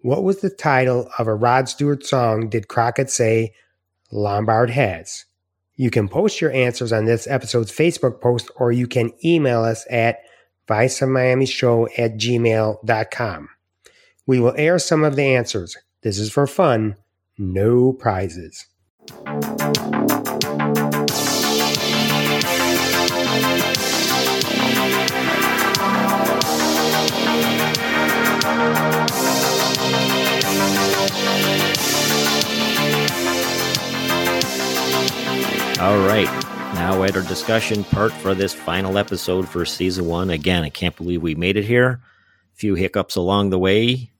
what 0.00 0.24
was 0.24 0.40
the 0.40 0.50
title 0.50 1.08
of 1.18 1.28
a 1.28 1.34
Rod 1.34 1.68
Stewart 1.68 2.04
song 2.04 2.48
did 2.48 2.66
Crockett 2.66 3.08
say 3.08 3.54
Lombard 4.10 4.70
has? 4.70 5.24
You 5.76 5.90
can 5.90 6.08
post 6.08 6.40
your 6.40 6.50
answers 6.50 6.92
on 6.92 7.04
this 7.04 7.28
episode's 7.28 7.70
Facebook 7.70 8.20
post 8.20 8.50
or 8.56 8.72
you 8.72 8.88
can 8.88 9.12
email 9.24 9.62
us 9.62 9.86
at 9.90 10.18
viceofmiamishow 10.66 11.88
at 11.96 12.16
gmail.com. 12.16 13.48
We 14.26 14.40
will 14.40 14.54
air 14.56 14.80
some 14.80 15.04
of 15.04 15.14
the 15.14 15.22
answers. 15.22 15.76
This 16.02 16.18
is 16.18 16.32
for 16.32 16.48
fun, 16.48 16.96
no 17.38 17.92
prizes. 17.92 18.66
All 35.80 35.96
right. 36.00 36.26
Now 36.74 37.04
at 37.04 37.16
our 37.16 37.22
discussion 37.22 37.84
part 37.84 38.12
for 38.12 38.34
this 38.34 38.52
final 38.52 38.98
episode 38.98 39.48
for 39.48 39.64
season 39.64 40.06
one. 40.06 40.30
Again, 40.30 40.64
I 40.64 40.70
can't 40.70 40.96
believe 40.96 41.22
we 41.22 41.36
made 41.36 41.56
it 41.56 41.64
here. 41.64 42.00
A 42.54 42.56
few 42.56 42.74
hiccups 42.74 43.14
along 43.14 43.50
the 43.50 43.58
way, 43.58 44.10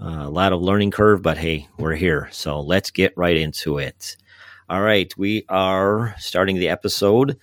a 0.00 0.28
lot 0.28 0.52
of 0.52 0.62
learning 0.62 0.90
curve, 0.90 1.22
but 1.22 1.38
hey, 1.38 1.68
we're 1.78 1.94
here. 1.94 2.28
So 2.32 2.60
let's 2.60 2.90
get 2.90 3.16
right 3.16 3.36
into 3.36 3.78
it. 3.78 4.16
All 4.68 4.82
right. 4.82 5.12
We 5.16 5.44
are 5.48 6.14
starting 6.18 6.56
the 6.56 6.68
episode 6.68 7.38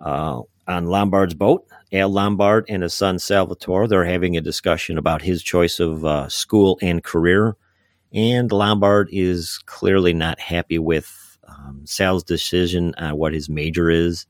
uh, 0.00 0.42
on 0.66 0.86
Lombard's 0.86 1.34
boat. 1.34 1.66
Al 1.92 2.08
Lombard 2.08 2.66
and 2.68 2.82
his 2.82 2.94
son 2.94 3.18
Salvatore, 3.18 3.86
they're 3.86 4.04
having 4.04 4.36
a 4.36 4.40
discussion 4.40 4.98
about 4.98 5.22
his 5.22 5.42
choice 5.42 5.78
of 5.78 6.04
uh, 6.04 6.28
school 6.28 6.78
and 6.82 7.02
career. 7.02 7.56
And 8.12 8.50
Lombard 8.50 9.08
is 9.12 9.58
clearly 9.66 10.12
not 10.12 10.40
happy 10.40 10.78
with 10.78 11.38
um, 11.46 11.82
Sal's 11.84 12.24
decision 12.24 12.94
on 12.98 13.16
what 13.16 13.32
his 13.32 13.48
major 13.48 13.88
is, 13.88 14.26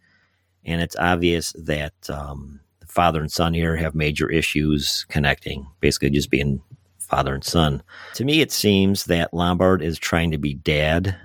and 0.64 0.82
it's 0.82 0.96
obvious 0.96 1.52
that 1.58 1.94
um, 2.11 2.61
the 2.80 2.87
father 2.87 3.20
and 3.20 3.32
son 3.32 3.54
here 3.54 3.76
have 3.76 3.94
major 3.94 4.30
issues 4.30 5.06
connecting, 5.08 5.66
basically 5.80 6.11
just 6.11 6.30
being 6.30 6.61
father 7.06 7.34
and 7.34 7.44
son. 7.44 7.82
To 8.14 8.25
me, 8.25 8.40
it 8.40 8.52
seems 8.52 9.04
that 9.04 9.34
Lombard 9.34 9.82
is 9.82 9.98
trying 9.98 10.30
to 10.32 10.38
be 10.38 10.54
dad, 10.54 11.16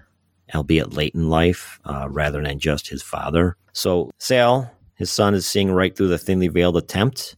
albeit 0.54 0.94
late 0.94 1.16
in 1.16 1.30
life, 1.30 1.80
uh, 1.86 2.08
rather 2.10 2.42
than 2.42 2.60
just 2.60 2.88
his 2.88 3.02
father. 3.02 3.58
So 3.74 4.12
Sal, 4.18 4.72
his 4.96 5.12
son, 5.12 5.34
is 5.34 5.48
seeing 5.48 5.72
right 5.72 5.96
through 5.96 6.10
the 6.10 6.18
thinly 6.18 6.48
veiled 6.48 6.78
attempt 6.78 7.36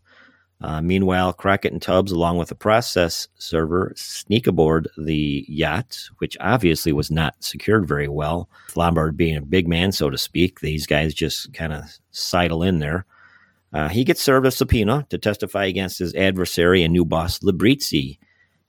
uh, 0.63 0.81
meanwhile, 0.81 1.33
Crockett 1.33 1.73
and 1.73 1.81
Tubbs, 1.81 2.13
along 2.13 2.37
with 2.37 2.49
a 2.49 2.55
process 2.55 3.27
server, 3.37 3.91
sneak 3.97 4.47
aboard 4.47 4.87
the 4.97 5.45
yacht, 5.49 6.09
which 6.19 6.37
obviously 6.39 6.93
was 6.93 7.11
not 7.11 7.35
secured 7.43 7.85
very 7.85 8.07
well. 8.07 8.49
Lombard 8.75 9.17
being 9.17 9.35
a 9.35 9.41
big 9.41 9.67
man, 9.67 9.91
so 9.91 10.09
to 10.09 10.17
speak, 10.17 10.61
these 10.61 10.87
guys 10.87 11.13
just 11.13 11.53
kind 11.53 11.73
of 11.73 11.83
sidle 12.11 12.63
in 12.63 12.79
there. 12.79 13.05
Uh, 13.73 13.89
he 13.89 14.05
gets 14.05 14.21
served 14.21 14.45
a 14.45 14.51
subpoena 14.51 15.05
to 15.09 15.17
testify 15.17 15.65
against 15.65 15.99
his 15.99 16.15
adversary 16.15 16.81
and 16.81 16.93
new 16.93 17.03
boss, 17.03 17.39
Labrizzi, 17.39 18.17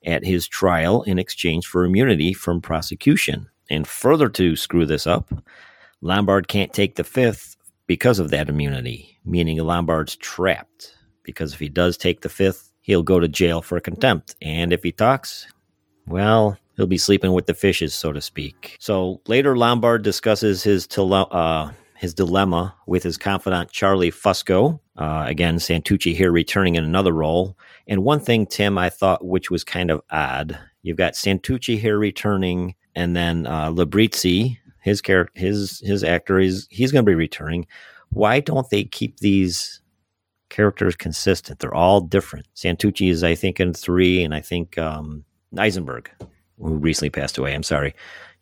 at 0.05 0.25
his 0.25 0.47
trial 0.47 1.03
in 1.03 1.19
exchange 1.19 1.67
for 1.67 1.85
immunity 1.85 2.33
from 2.33 2.61
prosecution. 2.61 3.49
And 3.71 3.87
further 3.87 4.29
to 4.31 4.57
screw 4.57 4.87
this 4.87 5.07
up, 5.07 5.33
Lombard 6.01 6.49
can't 6.49 6.73
take 6.73 6.97
the 6.97 7.05
fifth 7.05 7.57
because 7.87 8.19
of 8.19 8.31
that 8.31 8.49
immunity, 8.49 9.19
meaning 9.25 9.59
Lombard's 9.59 10.17
trapped 10.17 10.95
because 11.25 11.55
if 11.55 11.59
he 11.59 11.69
does 11.69 11.97
take 11.97 12.21
the 12.21 12.29
fifth, 12.29 12.71
he'll 12.83 13.03
go 13.03 13.19
to 13.19 13.27
jail 13.27 13.63
for 13.63 13.81
contempt. 13.81 14.37
And 14.41 14.73
if 14.73 14.83
he 14.83 14.93
talks, 14.93 15.47
well, 16.07 16.59
he'll 16.77 16.87
be 16.87 16.99
sleeping 16.99 17.33
with 17.33 17.47
the 17.47 17.55
fishes, 17.55 17.95
so 17.95 18.13
to 18.13 18.21
speak. 18.21 18.77
So 18.79 19.21
later, 19.27 19.57
Lombard 19.57 20.03
discusses 20.03 20.63
his 20.63 20.87
tele- 20.87 21.29
uh, 21.31 21.73
his 21.97 22.15
dilemma 22.15 22.75
with 22.87 23.03
his 23.03 23.17
confidant 23.17 23.71
Charlie 23.71 24.11
Fusco. 24.11 24.81
Uh, 24.97 25.25
again, 25.27 25.57
Santucci 25.57 26.15
here 26.15 26.33
returning 26.33 26.75
in 26.75 26.85
another 26.85 27.13
role. 27.13 27.57
And 27.87 28.05
one 28.05 28.21
thing, 28.21 28.47
Tim, 28.47 28.79
I 28.79 28.91
thought 28.91 29.25
which 29.25 29.51
was 29.51 29.65
kind 29.65 29.91
of 29.91 30.03
odd. 30.11 30.59
You've 30.83 30.97
got 30.97 31.15
Santucci 31.15 31.79
here 31.79 31.99
returning, 31.99 32.75
and 32.95 33.17
then 33.17 33.47
uh, 33.47 33.73
his 34.83 35.01
character, 35.01 35.33
his 35.35 35.81
his 35.81 36.05
actor, 36.05 36.39
is 36.39 36.67
he's 36.71 36.93
going 36.93 37.05
to 37.05 37.11
be 37.11 37.15
returning. 37.15 37.67
Why 38.11 38.41
don't 38.41 38.69
they 38.71 38.85
keep 38.85 39.19
these 39.19 39.81
characters 40.55 40.95
consistent. 40.95 41.59
They're 41.59 41.75
all 41.75 42.01
different. 42.01 42.47
Santucci 42.55 43.11
is, 43.11 43.25
I 43.25 43.35
think, 43.35 43.59
in 43.59 43.75
three, 43.75 44.23
and 44.23 44.33
I 44.33 44.41
think 44.41 44.79
um, 44.79 45.25
Eisenberg, 45.59 46.09
who 46.59 46.77
recently 46.77 47.11
passed 47.11 47.39
away. 47.39 47.53
I'm 47.53 47.65
sorry. 47.65 47.93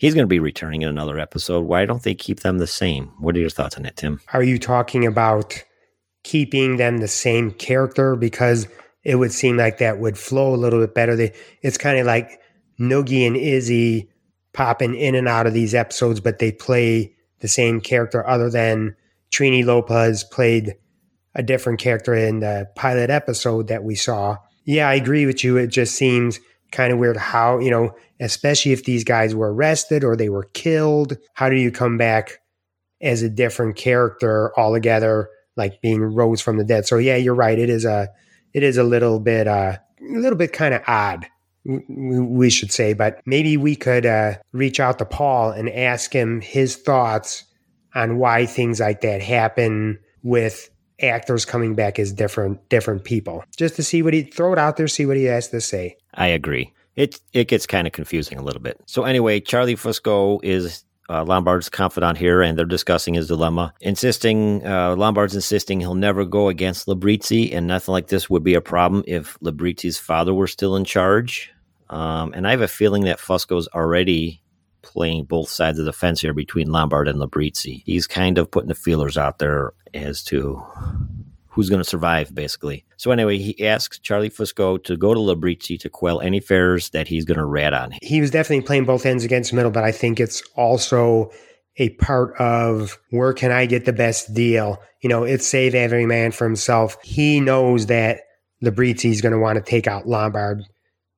He's 0.02 0.14
going 0.14 0.24
to 0.24 0.28
be 0.28 0.40
returning 0.40 0.82
in 0.82 0.88
another 0.88 1.20
episode. 1.20 1.60
Why 1.60 1.86
don't 1.86 2.02
they 2.02 2.16
keep 2.16 2.40
them 2.40 2.58
the 2.58 2.66
same? 2.66 3.12
What 3.20 3.36
are 3.36 3.38
your 3.38 3.48
thoughts 3.48 3.76
on 3.76 3.86
it, 3.86 3.96
Tim? 3.96 4.20
Are 4.32 4.42
you 4.42 4.58
talking 4.58 5.06
about 5.06 5.62
keeping 6.24 6.76
them 6.76 6.98
the 6.98 7.06
same 7.06 7.52
character? 7.52 8.16
Because 8.16 8.66
it 9.04 9.14
would 9.14 9.30
seem 9.30 9.56
like 9.56 9.78
that 9.78 10.00
would 10.00 10.18
flow 10.18 10.56
a 10.56 10.56
little 10.56 10.80
bit 10.80 10.92
better. 10.92 11.14
They, 11.14 11.34
it's 11.60 11.78
kind 11.78 12.00
of 12.00 12.06
like 12.06 12.40
Noogie 12.80 13.24
and 13.28 13.36
Izzy 13.36 14.10
popping 14.52 14.96
in 14.96 15.14
and 15.14 15.28
out 15.28 15.46
of 15.46 15.54
these 15.54 15.72
episodes, 15.72 16.18
but 16.18 16.40
they 16.40 16.50
play 16.50 17.14
the 17.38 17.46
same 17.46 17.80
character 17.80 18.26
other 18.26 18.50
than 18.50 18.96
Trini 19.30 19.64
Lopez 19.64 20.24
played 20.24 20.74
a 21.36 21.44
different 21.44 21.78
character 21.78 22.12
in 22.12 22.40
the 22.40 22.68
pilot 22.74 23.10
episode 23.10 23.68
that 23.68 23.84
we 23.84 23.94
saw. 23.94 24.38
Yeah, 24.64 24.88
I 24.88 24.94
agree 24.94 25.26
with 25.26 25.44
you. 25.44 25.58
It 25.58 25.68
just 25.68 25.94
seems 25.94 26.40
kind 26.72 26.92
of 26.92 26.98
weird 26.98 27.16
how, 27.16 27.58
you 27.58 27.70
know, 27.70 27.94
especially 28.20 28.72
if 28.72 28.84
these 28.84 29.04
guys 29.04 29.34
were 29.34 29.52
arrested 29.52 30.04
or 30.04 30.16
they 30.16 30.28
were 30.28 30.48
killed, 30.54 31.16
how 31.34 31.48
do 31.48 31.56
you 31.56 31.70
come 31.70 31.98
back 31.98 32.40
as 33.00 33.22
a 33.22 33.28
different 33.28 33.76
character 33.76 34.52
altogether, 34.58 35.28
like 35.56 35.80
being 35.82 36.02
rose 36.02 36.40
from 36.40 36.56
the 36.58 36.64
dead? 36.64 36.86
So 36.86 36.98
yeah, 36.98 37.16
you're 37.16 37.34
right. 37.34 37.58
It 37.58 37.70
is 37.70 37.84
a 37.84 38.08
it 38.52 38.62
is 38.62 38.76
a 38.76 38.84
little 38.84 39.20
bit 39.20 39.46
uh 39.46 39.76
a 40.00 40.18
little 40.18 40.38
bit 40.38 40.52
kind 40.52 40.74
of 40.74 40.82
odd 40.86 41.26
we 41.64 42.50
should 42.50 42.72
say, 42.72 42.92
but 42.92 43.20
maybe 43.24 43.56
we 43.56 43.76
could 43.76 44.04
uh, 44.04 44.34
reach 44.52 44.80
out 44.80 44.98
to 44.98 45.04
Paul 45.04 45.52
and 45.52 45.68
ask 45.70 46.12
him 46.12 46.40
his 46.40 46.76
thoughts 46.76 47.44
on 47.94 48.18
why 48.18 48.46
things 48.46 48.80
like 48.80 49.00
that 49.02 49.22
happen 49.22 49.98
with 50.22 50.70
actors 51.00 51.44
coming 51.44 51.74
back 51.74 51.98
as 51.98 52.12
different 52.12 52.68
different 52.68 53.04
people. 53.04 53.44
Just 53.56 53.76
to 53.76 53.82
see 53.82 54.02
what 54.02 54.14
he 54.14 54.22
throw 54.22 54.52
it 54.52 54.58
out 54.58 54.76
there 54.76 54.88
see 54.88 55.06
what 55.06 55.16
he 55.16 55.24
has 55.24 55.48
to 55.48 55.60
say. 55.60 55.96
I 56.14 56.28
agree. 56.28 56.72
It 56.96 57.20
it 57.32 57.48
gets 57.48 57.66
kind 57.66 57.86
of 57.86 57.92
confusing 57.92 58.38
a 58.38 58.42
little 58.42 58.62
bit. 58.62 58.80
So 58.86 59.04
anyway 59.04 59.40
charlie 59.40 59.76
fusco 59.76 60.40
is 60.42 60.84
uh, 61.08 61.24
Lombard's 61.24 61.68
confidant 61.68 62.16
here, 62.16 62.42
and 62.42 62.56
they're 62.56 62.64
discussing 62.64 63.14
his 63.14 63.26
dilemma, 63.28 63.74
insisting 63.80 64.66
uh, 64.66 64.96
Lombard's 64.96 65.34
insisting 65.34 65.80
he'll 65.80 65.94
never 65.94 66.24
go 66.24 66.48
against 66.48 66.86
Labrizzi, 66.86 67.54
and 67.54 67.66
nothing 67.66 67.92
like 67.92 68.06
this 68.06 68.30
would 68.30 68.42
be 68.42 68.54
a 68.54 68.60
problem 68.60 69.04
if 69.06 69.38
Labrizzi's 69.40 69.98
father 69.98 70.32
were 70.32 70.46
still 70.46 70.76
in 70.76 70.84
charge. 70.84 71.50
Um, 71.90 72.32
and 72.34 72.46
I 72.46 72.52
have 72.52 72.62
a 72.62 72.68
feeling 72.68 73.04
that 73.04 73.18
Fusco's 73.18 73.68
already 73.68 74.41
playing 74.82 75.24
both 75.24 75.48
sides 75.48 75.78
of 75.78 75.84
the 75.84 75.92
fence 75.92 76.20
here 76.20 76.34
between 76.34 76.70
Lombard 76.70 77.08
and 77.08 77.18
Labrizzi. 77.18 77.82
He's 77.86 78.06
kind 78.06 78.38
of 78.38 78.50
putting 78.50 78.68
the 78.68 78.74
feelers 78.74 79.16
out 79.16 79.38
there 79.38 79.72
as 79.94 80.22
to 80.24 80.62
who's 81.48 81.68
going 81.68 81.82
to 81.82 81.88
survive, 81.88 82.34
basically. 82.34 82.84
So 82.96 83.10
anyway, 83.10 83.38
he 83.38 83.66
asks 83.66 83.98
Charlie 83.98 84.30
Fusco 84.30 84.82
to 84.84 84.96
go 84.96 85.12
to 85.12 85.20
Labrizzi 85.20 85.78
to 85.80 85.90
quell 85.90 86.20
any 86.20 86.40
fares 86.40 86.90
that 86.90 87.08
he's 87.08 87.24
going 87.24 87.38
to 87.38 87.44
rat 87.44 87.74
on. 87.74 87.94
He 88.02 88.20
was 88.20 88.30
definitely 88.30 88.64
playing 88.64 88.86
both 88.86 89.04
ends 89.04 89.24
against 89.24 89.52
middle, 89.52 89.70
but 89.70 89.84
I 89.84 89.92
think 89.92 90.18
it's 90.18 90.42
also 90.56 91.30
a 91.76 91.90
part 91.90 92.34
of 92.38 92.98
where 93.10 93.32
can 93.32 93.50
I 93.50 93.66
get 93.66 93.84
the 93.84 93.92
best 93.92 94.32
deal? 94.34 94.82
You 95.02 95.08
know, 95.08 95.24
it's 95.24 95.46
save 95.46 95.74
every 95.74 96.06
man 96.06 96.32
for 96.32 96.44
himself. 96.44 96.96
He 97.02 97.40
knows 97.40 97.86
that 97.86 98.20
Labrizzi 98.62 99.10
is 99.10 99.20
going 99.20 99.32
to 99.32 99.38
want 99.38 99.56
to 99.56 99.62
take 99.62 99.86
out 99.86 100.06
Lombard 100.06 100.64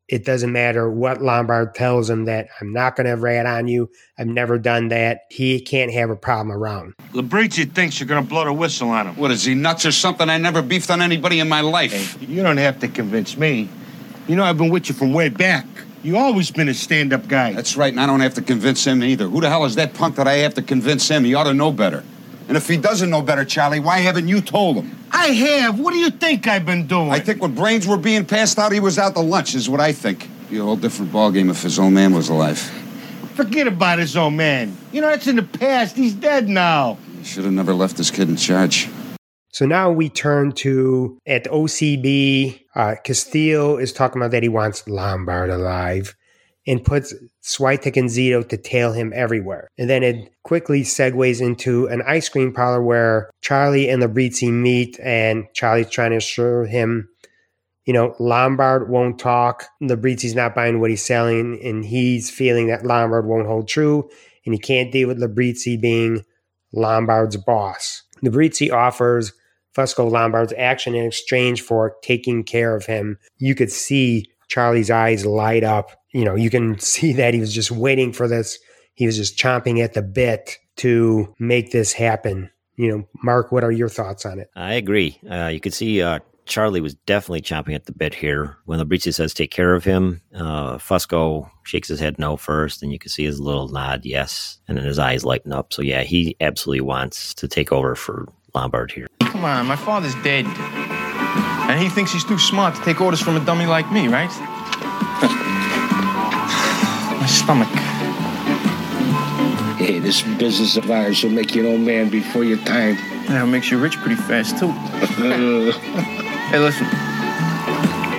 it 0.09 0.25
doesn't 0.25 0.53
matter 0.53 0.91
what 0.91 1.23
Lombard 1.23 1.75
tells 1.75 2.11
him 2.11 2.27
that 2.27 2.49
I'm 2.61 2.73
not 2.73 2.97
going 2.97 3.07
to 3.07 3.15
rat 3.15 3.47
on 3.47 3.69
you. 3.69 3.91
I've 4.19 4.27
never 4.27 4.59
done 4.59 4.89
that. 4.89 5.21
He 5.31 5.61
can't 5.61 5.93
have 5.93 6.11
a 6.11 6.17
problem 6.17 6.53
around. 6.55 6.95
Labrizzi 7.13 7.71
thinks 7.73 7.99
you're 7.99 8.07
going 8.07 8.23
to 8.23 8.29
blow 8.29 8.45
the 8.45 8.53
whistle 8.53 8.91
on 8.91 9.07
him. 9.07 9.17
What 9.17 9.31
is 9.31 9.45
he 9.45 9.55
nuts 9.55 9.87
or 9.87 9.93
something? 9.93 10.29
I 10.29 10.39
never 10.39 10.61
beefed 10.61 10.91
on 10.91 11.01
anybody 11.01 11.41
in 11.41 11.49
my 11.49 11.63
life. 11.63 11.93
Hey, 11.93 12.27
you 12.27 12.43
don't 12.43 12.59
have 12.59 12.81
to 12.81 12.89
convince 12.89 13.37
me. 13.37 13.69
You 14.29 14.37
know 14.37 14.45
I've 14.45 14.59
been 14.59 14.71
with 14.71 14.89
you 14.89 14.95
from 14.95 15.13
way 15.13 15.29
back. 15.29 15.67
You 16.03 16.19
always 16.19 16.51
been 16.51 16.69
a 16.69 16.75
stand-up 16.75 17.29
guy. 17.29 17.55
That's 17.55 17.79
right, 17.79 17.91
and 17.91 17.99
I 17.99 18.07
don't 18.07 18.21
have 18.21 18.35
to 18.35 18.43
convince 18.43 18.87
him 18.87 19.03
either. 19.03 19.27
Who 19.27 19.41
the 19.41 19.49
hell 19.49 19.65
is 19.65 19.75
that 19.77 19.95
punk 19.95 20.17
that 20.17 20.29
I 20.29 20.35
have 20.35 20.53
to 20.55 20.63
convince 20.63 21.09
him? 21.09 21.25
He 21.25 21.35
ought 21.35 21.45
to 21.45 21.55
know 21.55 21.73
better. 21.73 22.05
And 22.47 22.57
if 22.57 22.69
he 22.69 22.77
doesn't 22.77 23.09
know 23.09 23.23
better, 23.23 23.45
Charlie, 23.45 23.81
why 23.81 23.99
haven't 23.99 24.29
you 24.29 24.41
told 24.41 24.77
him? 24.77 24.97
I 25.11 25.29
have. 25.29 25.81
What 25.81 25.93
do 25.93 25.99
you 25.99 26.11
think 26.11 26.47
I've 26.47 26.67
been 26.67 26.87
doing? 26.87 27.11
I 27.11 27.19
think 27.19 27.41
when 27.41 27.55
brains 27.55 27.87
were 27.87 27.97
being 27.97 28.27
passed 28.27 28.59
out, 28.59 28.73
he 28.73 28.81
was 28.81 28.99
out 28.99 29.15
to 29.15 29.21
lunch, 29.21 29.55
is 29.55 29.69
what 29.69 29.81
I 29.81 29.93
think. 29.93 30.29
Be 30.51 30.59
a 30.59 30.63
whole 30.63 30.77
different 30.77 31.11
ballgame 31.11 31.51
if 31.51 31.63
his 31.63 31.79
old 31.79 31.95
man 31.95 32.13
was 32.15 32.29
alive. 32.29 32.59
Forget 33.35 33.67
about 33.67 33.99
his 33.99 34.17
old 34.17 34.35
man. 34.35 34.77
You 34.93 35.01
know, 35.01 35.09
that's 35.09 35.27
in 35.27 35.37
the 35.37 35.43
past. 35.43 35.97
He's 35.97 36.15
dead 36.15 36.49
now. 36.49 36.99
He 37.19 37.25
should 37.25 37.45
have 37.45 37.55
never 37.55 37.75
left 37.75 37.97
his 37.97 38.11
kid 38.11 38.29
in 38.29 38.37
charge. 38.37 38.89
So 39.53 39.67
now 39.67 39.91
we 39.91 40.09
turn 40.09 40.53
to 40.53 41.19
at 41.27 41.45
OCB. 41.45 42.61
Uh, 42.75 42.97
Castillo 43.03 43.79
is 43.79 43.93
talking 43.93 44.21
about 44.21 44.33
that 44.33 44.43
he 44.43 44.49
wants 44.49 44.87
Lombard 44.87 45.49
alive 45.49 46.15
and 46.66 46.85
puts 46.85 47.14
Switek 47.42 47.97
and 47.97 48.09
Zito 48.09 48.49
to 48.49 48.56
tail 48.56 48.92
him 48.92 49.12
everywhere. 49.14 49.68
And 49.76 49.90
then 49.90 50.02
it 50.02 50.33
quickly 50.44 50.83
segues 50.83 51.40
into 51.40 51.87
an 51.88 52.02
ice 52.06 52.28
cream 52.28 52.52
parlor 52.52 52.83
where 52.83 53.30
Charlie 53.42 53.88
and 53.88 54.02
Labrizzi 54.02 54.50
meet, 54.50 54.99
and 55.00 55.47
Charlie's 55.54 55.90
trying 55.90 56.12
to 56.12 56.18
assure 56.18 56.64
him, 56.64 57.09
you 57.85 57.92
know, 57.92 58.14
Lombard 58.18 58.88
won't 58.88 59.18
talk. 59.18 59.64
Labrizzi's 59.83 60.35
not 60.35 60.54
buying 60.54 60.80
what 60.80 60.90
he's 60.90 61.04
selling, 61.04 61.61
and 61.62 61.85
he's 61.85 62.30
feeling 62.30 62.68
that 62.68 62.87
Lombard 62.87 63.26
won't 63.26 63.47
hold 63.47 63.68
true, 63.68 64.09
and 64.47 64.54
he 64.54 64.59
can't 64.59 64.90
deal 64.90 65.09
with 65.09 65.21
Labrizzi 65.21 65.78
being 65.78 66.25
Lombard's 66.73 67.37
boss. 67.37 68.02
Labrizzi 68.23 68.73
offers 68.73 69.33
Fusco 69.76 70.11
Lombard's 70.11 70.54
action 70.56 70.94
in 70.94 71.04
exchange 71.04 71.61
for 71.61 71.97
taking 72.02 72.42
care 72.42 72.75
of 72.75 72.87
him. 72.87 73.18
You 73.38 73.54
could 73.54 73.71
see 73.71 74.26
Charlie's 74.49 74.90
eyes 74.90 75.26
light 75.26 75.64
up. 75.64 75.90
You 76.14 76.25
know, 76.25 76.35
you 76.35 76.49
can 76.49 76.78
see 76.78 77.12
that 77.12 77.35
he 77.35 77.40
was 77.40 77.52
just 77.52 77.71
waiting 77.71 78.14
for 78.14 78.26
this. 78.26 78.59
He 78.94 79.04
was 79.04 79.16
just 79.16 79.37
chomping 79.37 79.83
at 79.83 79.92
the 79.92 80.02
bit 80.02 80.56
to 80.76 81.35
make 81.38 81.73
this 81.73 81.92
happen. 81.92 82.50
You 82.76 82.88
know, 82.88 83.09
Mark, 83.23 83.52
what 83.52 83.62
are 83.62 83.71
your 83.71 83.88
thoughts 83.88 84.25
on 84.25 84.38
it? 84.38 84.49
I 84.56 84.75
agree. 84.75 85.21
Uh, 85.30 85.49
you 85.49 85.61
could 85.61 85.75
see 85.75 86.02
uh, 86.02 86.21
Charlie 86.47 86.80
was 86.80 86.94
definitely 86.94 87.42
chomping 87.42 87.74
at 87.74 87.87
the 87.87 87.92
bit 87.92 88.14
here. 88.14 88.57
When 88.64 88.81
Labrizzi 88.81 89.14
says 89.14 89.33
take 89.33 89.50
care 89.50 89.74
of 89.74 89.85
him, 89.85 90.20
uh, 90.35 90.79
Fusco 90.79 91.50
shakes 91.64 91.88
his 91.88 92.00
head 92.00 92.18
no 92.18 92.37
first, 92.37 92.83
and 92.83 92.92
you 92.92 92.98
can 92.98 93.11
see 93.11 93.24
his 93.24 93.40
little 93.40 93.68
nod 93.68 94.05
yes, 94.05 94.59
and 94.66 94.77
then 94.77 94.85
his 94.85 94.98
eyes 94.98 95.24
lighten 95.24 95.53
up. 95.53 95.72
So, 95.72 95.83
yeah, 95.83 96.03
he 96.03 96.37
absolutely 96.40 96.83
wants 96.83 97.35
to 97.35 97.48
take 97.48 97.72
over 97.72 97.94
for 97.94 98.29
Lombard 98.55 98.90
here. 98.90 99.07
Come 99.20 99.44
on, 99.44 99.66
my 99.66 99.77
father's 99.77 100.14
dead. 100.16 100.46
And 100.46 101.81
he 101.81 101.88
thinks 101.88 102.12
he's 102.12 102.24
too 102.24 102.38
smart 102.38 102.74
to 102.74 102.83
take 102.83 103.00
orders 103.00 103.20
from 103.20 103.37
a 103.37 103.44
dummy 103.44 103.66
like 103.66 103.90
me, 103.90 104.09
right? 104.09 104.31
my 107.25 107.31
stomach. 107.31 107.69
Hey, 109.79 109.99
this 109.99 110.21
business 110.37 110.77
of 110.77 110.91
ours 110.91 111.23
will 111.23 111.31
make 111.31 111.55
you 111.55 111.63
an 111.63 111.73
old 111.73 111.81
man 111.81 112.11
before 112.11 112.45
your 112.45 112.59
time. 112.59 112.97
Yeah, 113.25 113.45
it 113.45 113.47
makes 113.47 113.71
you 113.71 113.79
rich 113.79 113.97
pretty 113.97 114.17
fast, 114.17 114.59
too. 114.59 114.69
hey, 116.51 116.59
listen. 116.59 116.85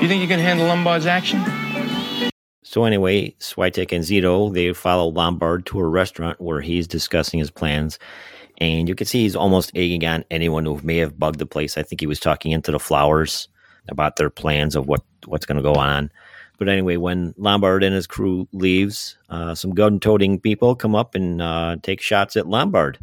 You 0.01 0.07
think 0.07 0.23
you 0.23 0.27
can 0.27 0.39
handle 0.39 0.65
Lombard's 0.65 1.05
action? 1.05 1.39
So 2.63 2.83
anyway, 2.85 3.35
Switek 3.39 3.91
and 3.91 4.03
Zito, 4.03 4.51
they 4.51 4.73
follow 4.73 5.11
Lombard 5.11 5.67
to 5.67 5.79
a 5.79 5.87
restaurant 5.87 6.41
where 6.41 6.61
he's 6.61 6.87
discussing 6.87 7.39
his 7.39 7.51
plans. 7.51 7.99
And 8.57 8.89
you 8.89 8.95
can 8.95 9.05
see 9.05 9.21
he's 9.21 9.35
almost 9.35 9.71
egging 9.75 10.03
on 10.03 10.25
anyone 10.31 10.65
who 10.65 10.79
may 10.81 10.97
have 10.97 11.19
bugged 11.19 11.37
the 11.37 11.45
place. 11.45 11.77
I 11.77 11.83
think 11.83 12.01
he 12.01 12.07
was 12.07 12.19
talking 12.19 12.53
into 12.53 12.71
the 12.71 12.79
flowers 12.79 13.49
about 13.87 14.15
their 14.15 14.31
plans 14.31 14.75
of 14.75 14.87
what, 14.87 15.03
what's 15.27 15.45
going 15.45 15.57
to 15.57 15.61
go 15.61 15.75
on. 15.75 16.09
But 16.57 16.69
anyway, 16.69 16.97
when 16.97 17.33
Lombard 17.37 17.83
and 17.83 17.93
his 17.93 18.07
crew 18.07 18.47
leaves, 18.53 19.17
uh, 19.29 19.55
some 19.55 19.71
gun-toting 19.71 20.39
people 20.39 20.75
come 20.75 20.95
up 20.95 21.15
and 21.15 21.41
uh, 21.41 21.77
take 21.81 22.01
shots 22.01 22.37
at 22.37 22.47
Lombard. 22.47 22.99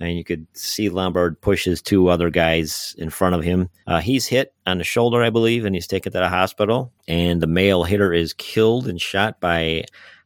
And 0.00 0.16
you 0.16 0.22
could 0.22 0.46
see 0.56 0.88
Lombard 0.88 1.40
push 1.40 1.64
his 1.64 1.82
two 1.82 2.08
other 2.08 2.30
guys 2.30 2.94
in 2.98 3.10
front 3.10 3.34
of 3.34 3.42
him. 3.42 3.68
Uh, 3.86 4.00
he's 4.00 4.26
hit 4.26 4.54
on 4.64 4.78
the 4.78 4.84
shoulder, 4.84 5.22
I 5.22 5.30
believe, 5.30 5.64
and 5.64 5.74
he's 5.74 5.88
taken 5.88 6.12
to 6.12 6.18
the 6.18 6.28
hospital. 6.28 6.92
And 7.08 7.42
the 7.42 7.48
male 7.48 7.82
hitter 7.82 8.12
is 8.12 8.32
killed 8.32 8.86
and 8.86 9.00
shot 9.00 9.40
by, 9.40 9.84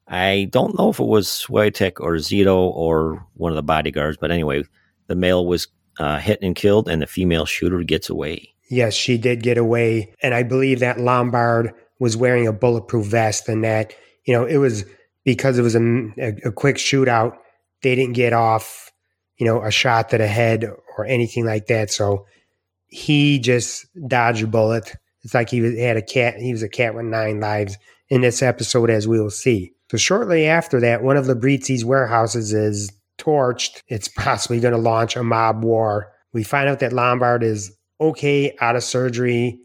I 0.09 0.49
don't 0.51 0.77
know 0.79 0.91
if 0.91 1.01
it 1.01 1.07
was 1.07 1.27
Switek 1.27 2.01
or 2.01 2.17
Zito 2.17 2.55
or 2.55 3.27
one 3.35 3.51
of 3.51 3.57
the 3.57 3.63
bodyguards, 3.63 4.19
but 4.21 4.31
anyway, 4.31 4.65
the 5.07 5.17
male 5.17 5.47
was 5.47 5.69
uh, 5.99 6.19
hit 6.19 6.41
and 6.43 6.55
killed, 6.55 6.89
and 6.89 7.01
the 7.01 7.07
female 7.07 7.47
shooter 7.47 7.83
gets 7.83 8.11
away. 8.11 8.51
Yes, 8.69 8.95
she 8.95 9.17
did 9.17 9.43
get 9.43 9.59
away. 9.59 10.15
And 10.23 10.35
I 10.35 10.43
believe 10.43 10.81
that 10.81 11.01
Lombard 11.01 11.75
was 11.99 12.17
wearing 12.17 12.47
a 12.47 12.53
bulletproof 12.53 13.07
vest 13.07 13.49
and 13.49 13.65
that, 13.65 13.95
you 14.25 14.35
know, 14.35 14.45
it 14.45 14.57
was 14.57 14.85
because 15.25 15.59
it 15.59 15.63
was 15.63 15.75
a, 15.75 15.81
a, 16.19 16.49
a 16.49 16.53
quick 16.53 16.77
shootout. 16.77 17.37
They 17.83 17.95
didn't 17.95 18.15
get 18.15 18.33
off, 18.33 18.91
you 19.37 19.47
know, 19.47 19.63
a 19.63 19.71
shot 19.71 20.11
to 20.11 20.19
the 20.19 20.27
head 20.27 20.65
or 20.97 21.05
anything 21.05 21.45
like 21.45 21.67
that. 21.67 21.91
So 21.91 22.27
he 22.87 23.39
just 23.39 23.87
dodged 24.07 24.43
a 24.43 24.47
bullet. 24.47 24.95
It's 25.23 25.35
like 25.35 25.51
he 25.51 25.81
had 25.81 25.97
a 25.97 26.03
cat. 26.03 26.37
He 26.37 26.53
was 26.53 26.63
a 26.63 26.69
cat 26.69 26.95
with 26.95 27.05
nine 27.05 27.41
lives 27.41 27.79
in 28.09 28.21
this 28.21 28.43
episode, 28.43 28.91
as 28.91 29.07
we 29.07 29.21
will 29.21 29.31
see. 29.31 29.73
So 29.91 29.97
shortly 29.97 30.47
after 30.47 30.81
that, 30.81 31.03
one 31.03 31.17
of 31.17 31.27
Labrizzi's 31.27 31.85
warehouses 31.85 32.53
is 32.53 32.91
torched. 33.19 33.83
It's 33.89 34.09
possibly 34.09 34.59
going 34.59 34.75
to 34.75 34.79
launch 34.79 35.17
a 35.17 35.23
mob 35.23 35.63
war. 35.63 36.13
We 36.33 36.43
find 36.43 36.69
out 36.69 36.81
that 36.81 36.93
Lombard 36.93 37.43
is 37.43 37.77
okay 38.01 38.57
out 38.61 38.75
of 38.75 38.83
surgery. 38.83 39.61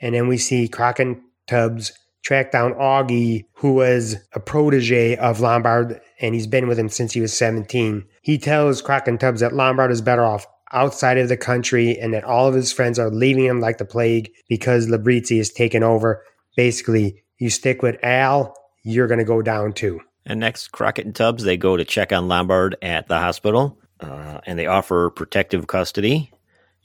And 0.00 0.14
then 0.14 0.28
we 0.28 0.38
see 0.38 0.68
Crockett 0.68 1.18
Tubbs 1.46 1.92
track 2.26 2.50
down 2.50 2.74
Augie, 2.74 3.44
who 3.54 3.74
was 3.74 4.16
a 4.32 4.40
protege 4.40 5.16
of 5.16 5.40
Lombard, 5.40 6.00
and 6.20 6.34
he's 6.34 6.48
been 6.48 6.66
with 6.66 6.78
him 6.78 6.88
since 6.88 7.12
he 7.12 7.20
was 7.20 7.36
17. 7.36 8.04
He 8.22 8.36
tells 8.36 8.82
Crockett 8.82 9.08
and 9.08 9.20
Tubbs 9.20 9.40
that 9.40 9.54
Lombard 9.54 9.92
is 9.92 10.00
better 10.00 10.24
off 10.24 10.44
outside 10.72 11.18
of 11.18 11.28
the 11.28 11.36
country 11.36 11.96
and 11.98 12.12
that 12.12 12.24
all 12.24 12.48
of 12.48 12.54
his 12.54 12.72
friends 12.72 12.98
are 12.98 13.10
leaving 13.10 13.44
him 13.44 13.60
like 13.60 13.78
the 13.78 13.84
plague 13.84 14.32
because 14.48 14.88
Labrizzi 14.88 15.38
is 15.38 15.52
taken 15.52 15.84
over. 15.84 16.24
Basically, 16.56 17.22
you 17.38 17.48
stick 17.48 17.82
with 17.82 17.96
Al, 18.02 18.54
you're 18.82 19.06
going 19.06 19.18
to 19.18 19.24
go 19.24 19.40
down 19.40 19.72
too. 19.72 20.00
And 20.24 20.40
next, 20.40 20.72
Crockett 20.72 21.06
and 21.06 21.14
Tubbs, 21.14 21.44
they 21.44 21.56
go 21.56 21.76
to 21.76 21.84
check 21.84 22.12
on 22.12 22.26
Lombard 22.26 22.76
at 22.82 23.06
the 23.06 23.20
hospital, 23.20 23.78
uh, 24.00 24.40
and 24.44 24.58
they 24.58 24.66
offer 24.66 25.10
protective 25.10 25.68
custody. 25.68 26.32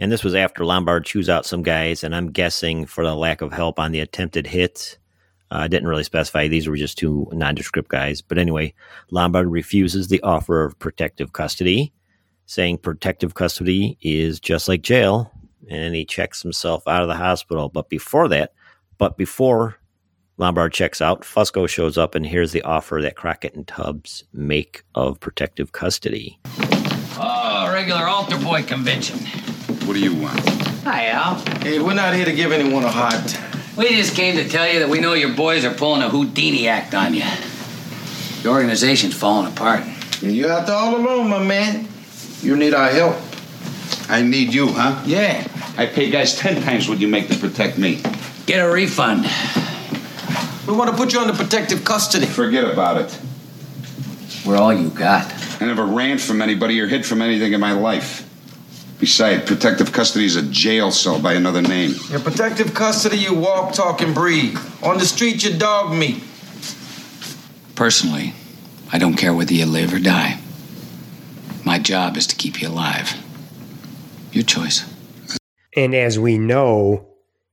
And 0.02 0.12
this 0.12 0.24
was 0.24 0.34
after 0.34 0.66
Lombard 0.66 1.06
chews 1.06 1.30
out 1.30 1.46
some 1.46 1.62
guys, 1.62 2.04
and 2.04 2.16
I'm 2.16 2.32
guessing 2.32 2.88
for 2.88 3.06
the 3.06 3.16
lack 3.16 3.44
of 3.44 3.54
help 3.54 3.80
on 3.80 3.92
the 3.92 4.00
attempted 4.00 4.48
hit. 4.48 4.98
Uh, 5.52 5.60
I 5.60 5.68
didn't 5.68 5.88
really 5.88 6.04
specify. 6.04 6.48
These 6.48 6.68
were 6.68 6.76
just 6.76 6.98
two 6.98 7.30
nondescript 7.32 7.88
guys. 7.88 8.20
But 8.20 8.40
anyway, 8.40 8.74
Lombard 9.12 9.52
refuses 9.52 10.08
the 10.08 10.20
offer 10.24 10.64
of 10.64 10.80
protective 10.80 11.34
custody, 11.34 11.94
saying 12.48 12.80
protective 12.80 13.36
custody 13.36 13.96
is 14.02 14.40
just 14.40 14.68
like 14.68 14.82
jail. 14.82 15.32
And 15.70 15.94
he 15.94 16.04
checks 16.04 16.42
himself 16.42 16.88
out 16.88 17.04
of 17.04 17.08
the 17.08 17.16
hospital. 17.16 17.70
But 17.70 17.88
before 17.88 18.28
that, 18.30 18.54
but 18.98 19.18
before 19.18 19.78
Lombard 20.38 20.74
checks 20.74 21.00
out, 21.00 21.22
Fusco 21.22 21.70
shows 21.70 22.00
up 22.00 22.16
and 22.16 22.26
here's 22.26 22.54
the 22.54 22.64
offer 22.64 23.04
that 23.04 23.18
Crockett 23.18 23.54
and 23.54 23.68
Tubbs 23.68 24.24
make 24.34 24.84
of 24.96 25.20
protective 25.20 25.74
custody. 25.74 26.40
Oh, 27.20 27.70
regular 27.72 28.08
altar 28.08 28.40
boy 28.40 28.64
convention. 28.64 29.20
What 29.86 29.94
do 29.94 30.00
you 30.00 30.16
want? 30.16 30.40
Hi, 30.84 31.08
Al. 31.08 31.36
Hey, 31.62 31.80
we're 31.80 31.94
not 31.94 32.14
here 32.14 32.26
to 32.26 32.34
give 32.34 32.52
anyone 32.52 32.84
a 32.84 32.90
hard 32.92 33.28
time. 33.28 33.52
We 33.78 33.90
just 33.90 34.16
came 34.16 34.36
to 34.36 34.48
tell 34.48 34.72
you 34.72 34.80
that 34.80 34.90
we 34.90 35.00
know 35.00 35.14
your 35.14 35.34
boys 35.34 35.66
are 35.66 35.74
pulling 35.74 36.02
a 36.02 36.10
Houdini 36.10 36.68
act 36.68 36.94
on 36.94 37.14
you. 37.14 37.24
The 38.44 38.50
organization's 38.50 39.16
falling 39.16 39.52
apart. 39.52 39.84
You're 40.22 40.52
out 40.52 40.68
there 40.68 40.76
all 40.76 40.96
alone, 40.96 41.30
my 41.30 41.44
man. 41.44 41.88
You 42.42 42.56
need 42.56 42.74
our 42.74 42.90
help. 42.90 43.18
I 44.08 44.22
need 44.22 44.54
you, 44.54 44.68
huh? 44.68 45.02
Yeah. 45.06 45.48
I 45.78 45.88
pay 45.88 46.10
guys 46.10 46.38
ten 46.38 46.62
times 46.62 46.88
what 46.88 47.00
you 47.00 47.08
make 47.08 47.28
to 47.30 47.38
protect 47.38 47.78
me. 47.78 48.02
Get 48.46 48.66
a 48.66 48.72
refund. 48.72 49.24
We 50.68 50.74
want 50.78 50.92
to 50.92 50.96
put 50.96 51.12
you 51.12 51.20
under 51.20 51.34
protective 51.34 51.84
custody. 51.84 52.28
Forget 52.28 52.66
about 52.66 53.02
it. 53.02 53.20
We're 54.46 54.58
all 54.58 54.74
you 54.74 54.90
got. 54.90 55.32
I 55.62 55.66
never 55.66 55.86
ran 55.86 56.18
from 56.18 56.42
anybody 56.42 56.80
or 56.80 56.88
hid 56.88 57.06
from 57.06 57.22
anything 57.22 57.54
in 57.54 57.60
my 57.60 57.74
life. 57.74 58.28
Besides, 59.02 59.46
protective 59.46 59.92
custody 59.92 60.26
is 60.26 60.36
a 60.36 60.44
jail 60.44 60.92
cell 60.92 61.20
by 61.20 61.34
another 61.34 61.64
name. 61.64 61.96
In 62.14 62.22
protective 62.22 62.76
custody, 62.76 63.18
you 63.18 63.34
walk, 63.34 63.74
talk, 63.74 64.00
and 64.00 64.14
breathe. 64.14 64.56
On 64.84 65.00
the 65.00 65.06
street, 65.06 65.44
you 65.44 65.58
dog 65.58 65.92
meat. 65.92 66.24
Personally, 67.74 68.36
I 68.94 69.00
don't 69.00 69.16
care 69.16 69.34
whether 69.34 69.56
you 69.56 69.66
live 69.66 69.92
or 69.92 69.98
die. 69.98 70.40
My 71.66 71.80
job 71.80 72.16
is 72.16 72.28
to 72.28 72.36
keep 72.36 72.62
you 72.62 72.68
alive. 72.68 73.16
Your 74.34 74.44
choice. 74.44 74.86
And 75.76 75.96
as 75.96 76.20
we 76.20 76.38
know, 76.38 77.08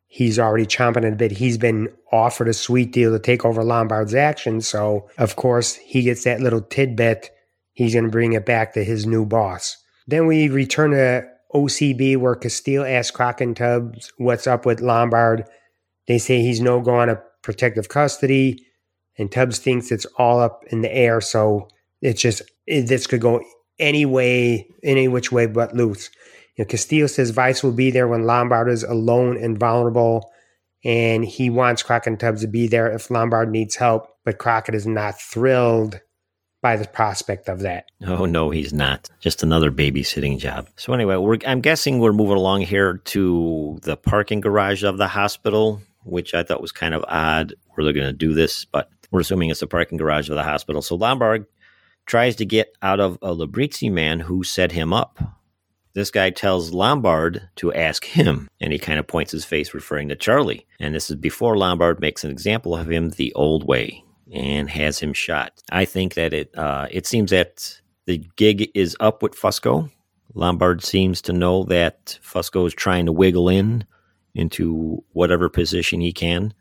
he's 0.06 0.38
already 0.38 0.66
chomping 0.66 1.06
at 1.06 1.14
a 1.14 1.16
bit. 1.16 1.32
He's 1.32 1.56
been 1.56 1.88
offered 2.12 2.48
a 2.48 2.52
sweet 2.52 2.92
deal 2.92 3.10
to 3.12 3.18
take 3.18 3.46
over 3.46 3.64
Lombard's 3.64 4.14
action. 4.14 4.60
So, 4.60 5.08
of 5.16 5.36
course, 5.36 5.76
he 5.76 6.02
gets 6.02 6.24
that 6.24 6.40
little 6.40 6.60
tidbit. 6.60 7.30
He's 7.72 7.94
going 7.94 8.04
to 8.04 8.10
bring 8.10 8.34
it 8.34 8.44
back 8.44 8.74
to 8.74 8.84
his 8.84 9.06
new 9.06 9.24
boss. 9.24 9.78
Then 10.06 10.26
we 10.26 10.50
return 10.50 10.90
to 10.90 11.26
OCB 11.54 12.16
where 12.16 12.34
Castillo 12.34 12.84
asks 12.84 13.10
Crockett 13.10 13.56
Tubbs 13.56 14.12
what's 14.18 14.46
up 14.46 14.66
with 14.66 14.80
Lombard. 14.80 15.44
They 16.06 16.18
say 16.18 16.40
he's 16.40 16.60
no 16.60 16.80
go 16.80 16.94
on 16.94 17.08
a 17.08 17.20
protective 17.42 17.88
custody, 17.88 18.64
and 19.16 19.30
Tubbs 19.30 19.58
thinks 19.58 19.90
it's 19.90 20.06
all 20.16 20.40
up 20.40 20.64
in 20.70 20.82
the 20.82 20.94
air. 20.94 21.20
So 21.20 21.68
it's 22.00 22.20
just 22.20 22.42
this 22.66 23.06
could 23.06 23.20
go 23.20 23.42
any 23.78 24.04
way, 24.04 24.68
any 24.82 25.08
which 25.08 25.32
way 25.32 25.46
but 25.46 25.74
loose. 25.74 26.10
You 26.56 26.64
know, 26.64 26.68
Castillo 26.68 27.06
says 27.06 27.30
Vice 27.30 27.62
will 27.62 27.72
be 27.72 27.90
there 27.90 28.08
when 28.08 28.24
Lombard 28.24 28.68
is 28.68 28.82
alone 28.82 29.36
and 29.36 29.58
vulnerable, 29.58 30.30
and 30.84 31.24
he 31.24 31.50
wants 31.50 31.82
Crockett 31.82 32.18
Tubbs 32.18 32.42
to 32.42 32.48
be 32.48 32.68
there 32.68 32.90
if 32.90 33.10
Lombard 33.10 33.50
needs 33.50 33.76
help. 33.76 34.08
But 34.24 34.38
Crockett 34.38 34.74
is 34.74 34.86
not 34.86 35.20
thrilled 35.20 36.00
by 36.60 36.76
the 36.76 36.86
prospect 36.86 37.48
of 37.48 37.60
that. 37.60 37.86
Oh 38.06 38.26
no, 38.26 38.50
he's 38.50 38.72
not. 38.72 39.08
Just 39.20 39.42
another 39.42 39.70
babysitting 39.70 40.38
job. 40.38 40.68
So 40.76 40.92
anyway, 40.92 41.38
I'm 41.46 41.60
guessing 41.60 41.98
we're 41.98 42.12
moving 42.12 42.36
along 42.36 42.62
here 42.62 42.98
to 43.06 43.78
the 43.82 43.96
parking 43.96 44.40
garage 44.40 44.82
of 44.82 44.98
the 44.98 45.08
hospital, 45.08 45.80
which 46.04 46.34
I 46.34 46.42
thought 46.42 46.62
was 46.62 46.72
kind 46.72 46.94
of 46.94 47.04
odd 47.06 47.54
where 47.70 47.84
they're 47.84 47.92
going 47.92 48.06
to 48.06 48.12
do 48.12 48.34
this, 48.34 48.64
but 48.64 48.90
we're 49.10 49.20
assuming 49.20 49.50
it's 49.50 49.60
the 49.60 49.66
parking 49.66 49.98
garage 49.98 50.28
of 50.28 50.36
the 50.36 50.42
hospital. 50.42 50.82
So 50.82 50.96
Lombard 50.96 51.46
tries 52.06 52.36
to 52.36 52.46
get 52.46 52.74
out 52.82 53.00
of 53.00 53.18
a 53.22 53.34
Labrizzi 53.34 53.90
man 53.90 54.20
who 54.20 54.42
set 54.42 54.72
him 54.72 54.92
up. 54.92 55.18
This 55.94 56.10
guy 56.10 56.30
tells 56.30 56.72
Lombard 56.72 57.48
to 57.56 57.72
ask 57.72 58.04
him, 58.04 58.48
and 58.60 58.72
he 58.72 58.78
kind 58.78 58.98
of 58.98 59.06
points 59.06 59.32
his 59.32 59.44
face, 59.44 59.74
referring 59.74 60.08
to 60.08 60.16
Charlie. 60.16 60.66
And 60.78 60.94
this 60.94 61.10
is 61.10 61.16
before 61.16 61.56
Lombard 61.56 62.00
makes 62.00 62.24
an 62.24 62.30
example 62.30 62.76
of 62.76 62.90
him 62.90 63.10
the 63.10 63.32
old 63.34 63.66
way 63.66 64.04
and 64.32 64.68
has 64.68 64.98
him 64.98 65.12
shot. 65.12 65.52
I 65.70 65.84
think 65.84 66.14
that 66.14 66.32
it 66.32 66.56
uh, 66.56 66.86
it 66.90 67.06
seems 67.06 67.30
that 67.30 67.80
the 68.06 68.18
gig 68.36 68.70
is 68.74 68.96
up 69.00 69.22
with 69.22 69.34
Fusco. 69.34 69.90
Lombard 70.34 70.82
seems 70.82 71.20
to 71.22 71.32
know 71.32 71.64
that 71.64 72.18
Fusco 72.22 72.66
is 72.66 72.74
trying 72.74 73.06
to 73.06 73.12
wiggle 73.12 73.48
in 73.48 73.84
into 74.34 75.02
whatever 75.12 75.48
position 75.48 76.00
he 76.00 76.12
can 76.12 76.54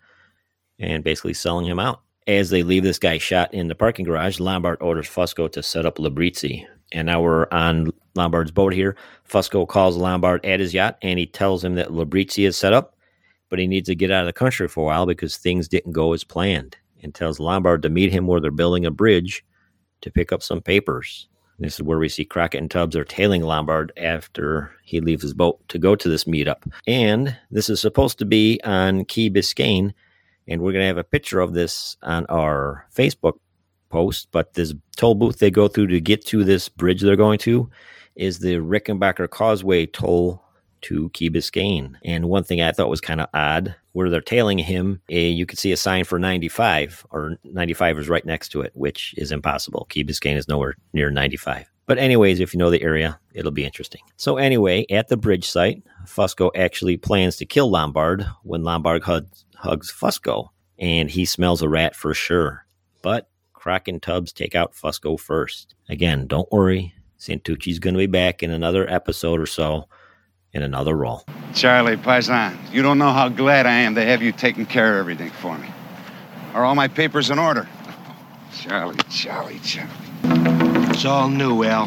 and 0.79 1.03
basically 1.03 1.33
selling 1.33 1.65
him 1.65 1.79
out. 1.79 2.01
As 2.27 2.49
they 2.49 2.63
leave 2.63 2.83
this 2.83 2.99
guy 2.99 3.17
shot 3.17 3.53
in 3.53 3.67
the 3.67 3.75
parking 3.75 4.05
garage, 4.05 4.39
Lombard 4.39 4.81
orders 4.81 5.07
Fusco 5.07 5.51
to 5.51 5.63
set 5.63 5.85
up 5.85 5.97
Labrizzi. 5.97 6.65
And 6.91 7.05
now 7.05 7.21
we're 7.21 7.47
on 7.51 7.91
Lombard's 8.15 8.51
boat 8.51 8.73
here. 8.73 8.95
Fusco 9.29 9.67
calls 9.67 9.97
Lombard 9.97 10.45
at 10.45 10.59
his 10.59 10.73
yacht 10.73 10.97
and 11.01 11.19
he 11.19 11.25
tells 11.25 11.63
him 11.63 11.75
that 11.75 11.89
Labrizzi 11.89 12.47
is 12.47 12.57
set 12.57 12.73
up, 12.73 12.95
but 13.49 13.59
he 13.59 13.67
needs 13.67 13.87
to 13.87 13.95
get 13.95 14.11
out 14.11 14.21
of 14.21 14.27
the 14.27 14.33
country 14.33 14.67
for 14.67 14.81
a 14.81 14.85
while 14.85 15.05
because 15.05 15.37
things 15.37 15.67
didn't 15.67 15.91
go 15.91 16.13
as 16.13 16.23
planned 16.23 16.77
and 17.07 17.15
tells 17.15 17.39
Lombard 17.39 17.81
to 17.83 17.89
meet 17.89 18.11
him 18.11 18.27
where 18.27 18.41
they're 18.41 18.51
building 18.51 18.85
a 18.85 18.91
bridge 18.91 19.45
to 20.01 20.11
pick 20.11 20.33
up 20.33 20.43
some 20.43 20.61
papers. 20.61 21.29
This 21.57 21.75
is 21.75 21.81
where 21.81 21.97
we 21.97 22.09
see 22.09 22.25
Crockett 22.25 22.61
and 22.61 22.69
Tubbs 22.69 22.97
are 22.97 23.05
tailing 23.05 23.41
Lombard 23.41 23.93
after 23.97 24.71
he 24.83 24.99
leaves 24.99 25.23
his 25.23 25.33
boat 25.33 25.57
to 25.69 25.79
go 25.79 25.95
to 25.95 26.09
this 26.09 26.25
meetup. 26.25 26.69
And 26.85 27.35
this 27.49 27.69
is 27.69 27.79
supposed 27.79 28.19
to 28.19 28.25
be 28.25 28.59
on 28.63 29.05
Key 29.05 29.29
Biscayne, 29.31 29.93
and 30.47 30.61
we're 30.61 30.73
going 30.73 30.83
to 30.83 30.87
have 30.87 30.97
a 30.97 31.03
picture 31.03 31.39
of 31.39 31.53
this 31.53 31.95
on 32.03 32.25
our 32.27 32.85
Facebook 32.93 33.39
post. 33.89 34.27
But 34.31 34.53
this 34.53 34.73
toll 34.97 35.15
booth 35.15 35.39
they 35.39 35.49
go 35.49 35.67
through 35.67 35.87
to 35.87 36.01
get 36.01 36.25
to 36.27 36.43
this 36.43 36.69
bridge 36.69 37.01
they're 37.01 37.15
going 37.15 37.39
to 37.39 37.69
is 38.15 38.39
the 38.39 38.55
Rickenbacker 38.55 39.29
Causeway 39.29 39.85
toll 39.85 40.43
to 40.87 41.09
Key 41.09 41.29
Biscayne. 41.29 41.95
And 42.05 42.29
one 42.29 42.43
thing 42.43 42.61
I 42.61 42.71
thought 42.71 42.89
was 42.89 43.01
kind 43.01 43.19
of 43.19 43.27
odd, 43.33 43.75
where 43.91 44.09
they're 44.09 44.21
tailing 44.21 44.57
him, 44.57 45.01
eh, 45.09 45.27
you 45.27 45.45
could 45.45 45.59
see 45.59 45.73
a 45.73 45.77
sign 45.77 46.05
for 46.05 46.17
95, 46.17 47.05
or 47.11 47.37
95 47.43 47.99
is 47.99 48.09
right 48.09 48.25
next 48.25 48.49
to 48.49 48.61
it, 48.61 48.71
which 48.73 49.13
is 49.17 49.31
impossible. 49.31 49.85
Key 49.89 50.05
Biscayne 50.05 50.37
is 50.37 50.47
nowhere 50.47 50.75
near 50.93 51.11
95. 51.11 51.69
But 51.87 51.97
anyways, 51.97 52.39
if 52.39 52.53
you 52.53 52.57
know 52.57 52.69
the 52.69 52.81
area, 52.81 53.19
it'll 53.33 53.51
be 53.51 53.65
interesting. 53.65 54.01
So 54.15 54.37
anyway, 54.37 54.85
at 54.89 55.09
the 55.09 55.17
bridge 55.17 55.49
site, 55.49 55.83
Fusco 56.05 56.51
actually 56.55 56.97
plans 56.97 57.35
to 57.37 57.45
kill 57.45 57.69
Lombard 57.69 58.25
when 58.43 58.63
Lombard 58.63 59.03
hugs, 59.03 59.45
hugs 59.55 59.91
Fusco, 59.91 60.49
and 60.79 61.09
he 61.09 61.25
smells 61.25 61.61
a 61.61 61.69
rat 61.69 61.95
for 61.95 62.13
sure. 62.13 62.65
But 63.01 63.29
Crock 63.53 63.89
and 63.89 64.01
Tubbs 64.01 64.31
take 64.31 64.55
out 64.55 64.73
Fusco 64.73 65.19
first. 65.19 65.75
Again, 65.89 66.27
don't 66.27 66.51
worry. 66.51 66.93
Santucci's 67.19 67.79
going 67.79 67.93
to 67.93 67.99
be 67.99 68.05
back 68.05 68.43
in 68.43 68.51
another 68.51 68.89
episode 68.89 69.39
or 69.39 69.45
so 69.45 69.87
in 70.57 70.63
another 70.63 70.95
role. 70.97 71.23
Charlie 71.53 71.95
Paisan, 71.95 72.57
you 72.73 72.81
don't 72.81 72.97
know 72.97 73.11
how 73.13 73.29
glad 73.29 73.65
I 73.65 73.73
am 73.73 73.95
to 73.95 74.03
have 74.03 74.21
you 74.21 74.31
taking 74.31 74.65
care 74.65 74.95
of 74.95 74.99
everything 74.99 75.29
for 75.29 75.57
me. 75.57 75.69
Are 76.53 76.65
all 76.65 76.75
my 76.75 76.87
papers 76.87 77.29
in 77.29 77.39
order? 77.39 77.69
Charlie, 78.59 78.97
Charlie, 79.09 79.59
Charlie. 79.59 79.93
It's 80.89 81.05
all 81.05 81.29
new, 81.29 81.63
Al. 81.63 81.85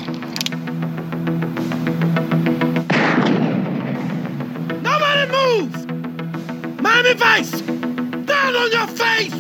Nobody 4.81 5.33
move! 5.33 6.81
Miami 6.81 7.15
Vice! 7.15 7.61
Down 7.61 8.55
on 8.55 8.71
your 8.71 8.87
face! 8.87 9.35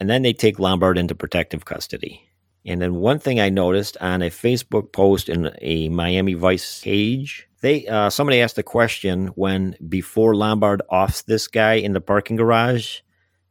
And 0.00 0.08
then 0.08 0.22
they 0.22 0.32
take 0.32 0.60
Lombard 0.60 0.96
into 0.96 1.14
protective 1.16 1.64
custody. 1.64 2.22
And 2.64 2.80
then 2.80 2.96
one 2.96 3.18
thing 3.18 3.40
I 3.40 3.48
noticed 3.48 3.96
on 4.00 4.22
a 4.22 4.30
Facebook 4.30 4.92
post 4.92 5.28
in 5.28 5.50
a 5.60 5.88
Miami 5.88 6.34
Vice 6.34 6.82
page, 6.82 7.47
they 7.60 7.86
uh, 7.86 8.10
somebody 8.10 8.40
asked 8.40 8.58
a 8.58 8.62
question 8.62 9.28
when 9.28 9.76
before 9.88 10.34
Lombard 10.34 10.82
offs 10.90 11.22
this 11.22 11.48
guy 11.48 11.74
in 11.74 11.92
the 11.92 12.00
parking 12.00 12.36
garage 12.36 13.00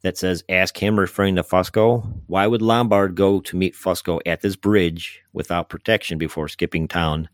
that 0.02 0.18
says 0.18 0.44
"Ask 0.50 0.78
him," 0.78 1.00
referring 1.00 1.36
to 1.36 1.44
Fusco. 1.44 2.22
Why 2.28 2.48
would 2.48 2.62
Lombard 2.62 3.16
go 3.16 3.42
to 3.42 3.58
meet 3.58 3.76
Fusco 3.76 4.20
at 4.26 4.42
this 4.42 4.56
bridge 4.56 5.22
without 5.34 5.70
protection 5.70 6.18
before 6.18 6.48
skipping 6.48 6.88
town, 6.88 7.30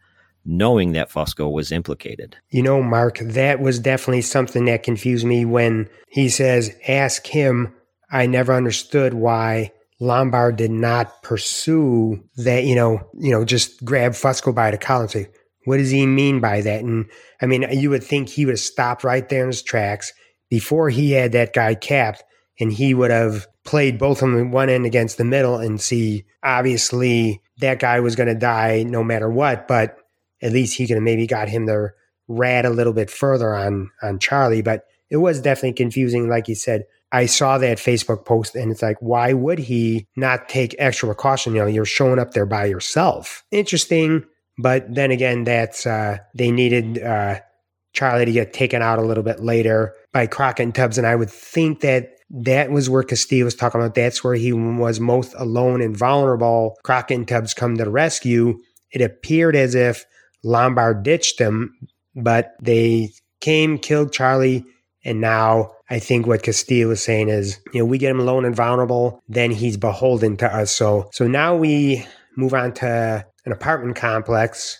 knowing 0.45 0.93
that 0.93 1.11
Fusco 1.11 1.51
was 1.51 1.71
implicated? 1.71 2.37
You 2.49 2.63
know, 2.63 2.81
Mark, 2.81 3.19
that 3.19 3.59
was 3.59 3.79
definitely 3.79 4.21
something 4.21 4.65
that 4.65 4.83
confused 4.83 5.25
me 5.25 5.45
when 5.45 5.89
he 6.07 6.29
says, 6.29 6.75
ask 6.87 7.27
him. 7.27 7.73
I 8.11 8.27
never 8.27 8.53
understood 8.53 9.15
why 9.15 9.71
Lombard 9.99 10.55
did 10.55 10.69
not 10.69 11.23
pursue 11.23 12.23
that, 12.37 12.63
you 12.63 12.75
know, 12.75 12.99
you 13.19 13.31
know, 13.31 13.43
just 13.43 13.83
grab 13.83 14.11
Fusco 14.11 14.53
by 14.53 14.69
the 14.69 14.77
collar 14.77 15.03
and 15.03 15.11
say, 15.11 15.27
what 15.65 15.77
does 15.77 15.91
he 15.91 16.05
mean 16.05 16.39
by 16.39 16.61
that? 16.61 16.81
And 16.83 17.09
I 17.41 17.45
mean, 17.45 17.65
you 17.71 17.89
would 17.89 18.03
think 18.03 18.29
he 18.29 18.45
would 18.45 18.53
have 18.53 18.59
stopped 18.59 19.03
right 19.03 19.27
there 19.27 19.43
in 19.43 19.47
his 19.47 19.61
tracks 19.61 20.13
before 20.49 20.89
he 20.89 21.11
had 21.11 21.31
that 21.31 21.53
guy 21.53 21.75
capped 21.75 22.23
and 22.59 22.71
he 22.71 22.93
would 22.93 23.11
have 23.11 23.47
played 23.65 23.97
both 23.97 24.21
of 24.21 24.31
them 24.31 24.51
one 24.51 24.69
end 24.69 24.85
against 24.85 25.17
the 25.17 25.23
middle 25.23 25.57
and 25.57 25.81
see 25.81 26.25
obviously 26.43 27.41
that 27.59 27.79
guy 27.79 27.99
was 27.99 28.15
going 28.15 28.27
to 28.27 28.35
die 28.35 28.83
no 28.83 29.03
matter 29.03 29.29
what, 29.29 29.67
but 29.67 29.97
at 30.41 30.51
least 30.51 30.77
he 30.77 30.85
could 30.85 30.95
have 30.95 31.03
maybe 31.03 31.25
got 31.25 31.49
him 31.49 31.65
to 31.67 31.89
rat 32.27 32.65
a 32.65 32.69
little 32.69 32.93
bit 32.93 33.09
further 33.09 33.55
on 33.55 33.89
on 34.01 34.19
Charlie. 34.19 34.61
But 34.61 34.85
it 35.09 35.17
was 35.17 35.39
definitely 35.39 35.73
confusing, 35.73 36.29
like 36.29 36.47
you 36.47 36.55
said. 36.55 36.83
I 37.11 37.27
saw 37.27 37.59
that 37.59 37.77
Facebook 37.77 38.25
post 38.25 38.55
and 38.55 38.71
it's 38.71 38.81
like, 38.81 38.97
why 38.99 39.33
would 39.33 39.59
he 39.59 40.07
not 40.15 40.49
take 40.49 40.75
extra 40.79 41.07
precaution? 41.07 41.53
You 41.53 41.61
know, 41.61 41.67
you're 41.67 41.85
showing 41.85 42.17
up 42.17 42.31
there 42.31 42.47
by 42.47 42.65
yourself. 42.65 43.43
Interesting. 43.51 44.25
But 44.57 44.93
then 44.93 45.11
again, 45.11 45.43
that's, 45.43 45.85
uh, 45.85 46.17
they 46.35 46.51
needed, 46.51 47.01
uh, 47.01 47.39
Charlie 47.93 48.25
to 48.25 48.31
get 48.31 48.53
taken 48.53 48.81
out 48.81 48.99
a 48.99 49.03
little 49.03 49.23
bit 49.23 49.39
later 49.39 49.93
by 50.11 50.27
Crockett 50.27 50.63
and 50.63 50.75
Tubbs. 50.75 50.97
And 50.97 51.05
I 51.05 51.15
would 51.15 51.29
think 51.29 51.81
that 51.81 52.09
that 52.29 52.71
was 52.71 52.89
where 52.89 53.03
Castillo 53.03 53.45
was 53.45 53.55
talking 53.55 53.79
about. 53.79 53.93
That's 53.93 54.23
where 54.23 54.33
he 54.33 54.51
was 54.51 54.99
most 54.99 55.35
alone 55.37 55.81
and 55.81 55.95
vulnerable. 55.95 56.75
Crockett 56.83 57.17
and 57.17 57.27
Tubbs 57.27 57.53
come 57.53 57.77
to 57.77 57.83
the 57.83 57.91
rescue. 57.91 58.57
It 58.91 59.01
appeared 59.01 59.55
as 59.55 59.75
if 59.75 60.05
Lombard 60.43 61.03
ditched 61.03 61.39
him, 61.39 61.73
but 62.15 62.53
they 62.61 63.11
came, 63.39 63.77
killed 63.77 64.11
Charlie, 64.11 64.65
and 65.05 65.21
now 65.21 65.71
I 65.89 65.99
think 65.99 66.25
what 66.25 66.43
Castillo 66.43 66.89
was 66.89 67.03
saying 67.03 67.29
is, 67.29 67.59
you 67.73 67.79
know, 67.79 67.85
we 67.85 67.97
get 67.97 68.11
him 68.11 68.19
alone 68.19 68.45
and 68.45 68.55
vulnerable, 68.55 69.21
then 69.27 69.51
he's 69.51 69.77
beholden 69.77 70.37
to 70.37 70.47
us. 70.47 70.71
So 70.71 71.09
so 71.11 71.27
now 71.27 71.55
we 71.55 72.05
move 72.35 72.53
on 72.53 72.73
to 72.75 73.25
an 73.45 73.51
apartment 73.51 73.95
complex. 73.95 74.79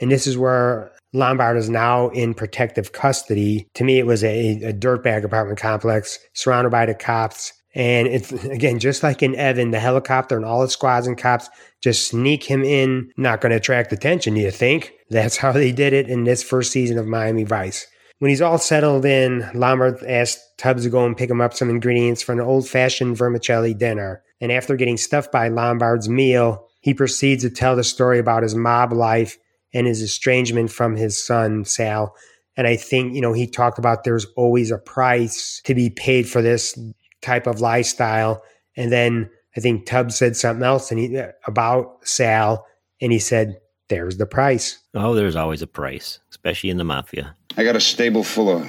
And 0.00 0.10
this 0.10 0.26
is 0.26 0.36
where 0.36 0.92
Lombard 1.12 1.56
is 1.56 1.70
now 1.70 2.08
in 2.10 2.34
protective 2.34 2.92
custody. 2.92 3.68
To 3.74 3.84
me, 3.84 3.98
it 3.98 4.06
was 4.06 4.22
a, 4.22 4.62
a 4.62 4.72
dirtbag 4.72 5.24
apartment 5.24 5.58
complex 5.58 6.18
surrounded 6.34 6.70
by 6.70 6.86
the 6.86 6.94
cops. 6.94 7.52
And 7.74 8.06
it's 8.06 8.32
again, 8.44 8.78
just 8.78 9.02
like 9.02 9.22
in 9.22 9.34
Evan, 9.34 9.70
the 9.70 9.80
helicopter 9.80 10.36
and 10.36 10.44
all 10.44 10.62
the 10.62 10.68
squads 10.68 11.06
and 11.06 11.16
cops 11.16 11.48
just 11.82 12.08
sneak 12.08 12.44
him 12.44 12.62
in. 12.64 13.10
Not 13.16 13.40
going 13.40 13.50
to 13.50 13.56
attract 13.56 13.92
attention, 13.92 14.34
do 14.34 14.40
you 14.40 14.50
think? 14.50 14.92
That's 15.10 15.36
how 15.36 15.52
they 15.52 15.72
did 15.72 15.92
it 15.92 16.08
in 16.08 16.24
this 16.24 16.42
first 16.42 16.72
season 16.72 16.98
of 16.98 17.06
Miami 17.06 17.44
Vice. 17.44 17.86
When 18.18 18.30
he's 18.30 18.42
all 18.42 18.58
settled 18.58 19.04
in, 19.04 19.48
Lombard 19.54 20.02
asks 20.04 20.42
Tubbs 20.56 20.84
to 20.84 20.90
go 20.90 21.04
and 21.04 21.16
pick 21.16 21.28
him 21.28 21.42
up 21.42 21.52
some 21.52 21.68
ingredients 21.68 22.22
for 22.22 22.32
an 22.32 22.40
old 22.40 22.66
fashioned 22.66 23.16
vermicelli 23.16 23.74
dinner. 23.74 24.22
And 24.40 24.50
after 24.50 24.74
getting 24.74 24.96
stuffed 24.96 25.30
by 25.30 25.48
Lombard's 25.48 26.08
meal, 26.08 26.66
he 26.86 26.94
proceeds 26.94 27.42
to 27.42 27.50
tell 27.50 27.74
the 27.74 27.82
story 27.82 28.20
about 28.20 28.44
his 28.44 28.54
mob 28.54 28.92
life 28.92 29.38
and 29.74 29.88
his 29.88 30.00
estrangement 30.00 30.70
from 30.70 30.94
his 30.94 31.20
son, 31.20 31.64
Sal. 31.64 32.14
And 32.56 32.68
I 32.68 32.76
think, 32.76 33.12
you 33.12 33.20
know, 33.20 33.32
he 33.32 33.48
talked 33.48 33.80
about 33.80 34.04
there's 34.04 34.26
always 34.36 34.70
a 34.70 34.78
price 34.78 35.60
to 35.64 35.74
be 35.74 35.90
paid 35.90 36.28
for 36.28 36.40
this 36.40 36.78
type 37.22 37.48
of 37.48 37.60
lifestyle. 37.60 38.40
And 38.76 38.92
then 38.92 39.28
I 39.56 39.60
think 39.60 39.84
Tubbs 39.84 40.14
said 40.14 40.36
something 40.36 40.62
else 40.62 40.92
and 40.92 41.00
he, 41.00 41.20
about 41.48 42.06
Sal, 42.06 42.64
and 43.00 43.10
he 43.10 43.18
said, 43.18 43.58
there's 43.88 44.18
the 44.18 44.26
price. 44.26 44.78
Oh, 44.94 45.12
there's 45.12 45.34
always 45.34 45.62
a 45.62 45.66
price, 45.66 46.20
especially 46.30 46.70
in 46.70 46.76
the 46.76 46.84
mafia. 46.84 47.34
I 47.56 47.64
got 47.64 47.74
a 47.74 47.80
stable 47.80 48.22
full 48.22 48.48
of 48.48 48.64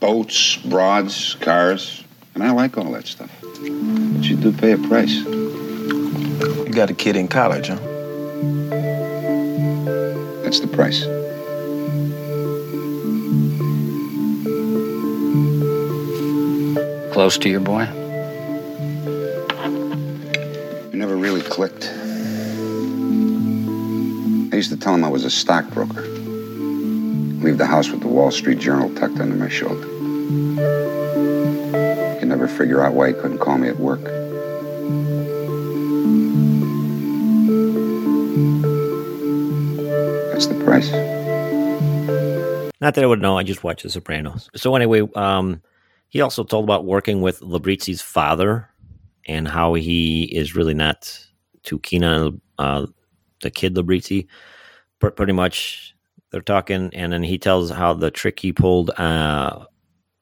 boats, 0.00 0.56
broads, 0.56 1.36
cars, 1.36 2.02
and 2.34 2.42
I 2.42 2.50
like 2.50 2.76
all 2.76 2.90
that 2.90 3.06
stuff. 3.06 3.30
But 3.40 4.24
you 4.24 4.34
do 4.34 4.52
pay 4.52 4.72
a 4.72 4.78
price. 4.78 5.24
You 6.72 6.76
got 6.76 6.88
a 6.88 6.94
kid 6.94 7.16
in 7.16 7.28
college, 7.28 7.68
huh? 7.68 7.76
That's 10.42 10.60
the 10.60 10.68
price. 10.68 11.04
Close 17.12 17.36
to 17.36 17.50
your 17.50 17.60
boy? 17.60 17.86
We 20.90 20.98
never 20.98 21.14
really 21.14 21.42
clicked. 21.42 21.90
I 24.50 24.56
used 24.56 24.70
to 24.70 24.78
tell 24.78 24.94
him 24.94 25.04
I 25.04 25.10
was 25.10 25.26
a 25.26 25.30
stockbroker. 25.30 26.00
Leave 26.00 27.58
the 27.58 27.66
house 27.66 27.90
with 27.90 28.00
the 28.00 28.08
Wall 28.08 28.30
Street 28.30 28.60
Journal 28.60 28.88
tucked 28.94 29.20
under 29.20 29.36
my 29.36 29.50
shoulder. 29.50 29.86
Could 32.18 32.28
never 32.28 32.48
figure 32.48 32.82
out 32.82 32.94
why 32.94 33.08
he 33.08 33.12
couldn't 33.12 33.40
call 33.40 33.58
me 33.58 33.68
at 33.68 33.78
work. 33.78 34.21
Not 42.80 42.94
that 42.94 43.04
I 43.04 43.06
would 43.06 43.20
know. 43.20 43.38
I 43.38 43.42
just 43.42 43.62
watch 43.62 43.82
The 43.82 43.90
Sopranos. 43.90 44.50
So 44.56 44.74
anyway, 44.74 45.08
um, 45.14 45.62
he 46.08 46.20
also 46.20 46.44
told 46.44 46.64
about 46.64 46.84
working 46.84 47.20
with 47.20 47.40
Labrizzi's 47.40 48.02
father 48.02 48.68
and 49.26 49.46
how 49.46 49.74
he 49.74 50.24
is 50.24 50.56
really 50.56 50.74
not 50.74 51.18
too 51.62 51.78
keen 51.78 52.04
on 52.04 52.40
uh, 52.58 52.86
the 53.40 53.50
kid 53.50 53.74
Labrizzi. 53.74 54.26
Pretty 54.98 55.32
much, 55.32 55.94
they're 56.30 56.40
talking, 56.40 56.90
and 56.92 57.12
then 57.12 57.22
he 57.22 57.38
tells 57.38 57.70
how 57.70 57.92
the 57.92 58.10
trick 58.10 58.38
he 58.38 58.52
pulled 58.52 58.90
uh, 58.98 59.64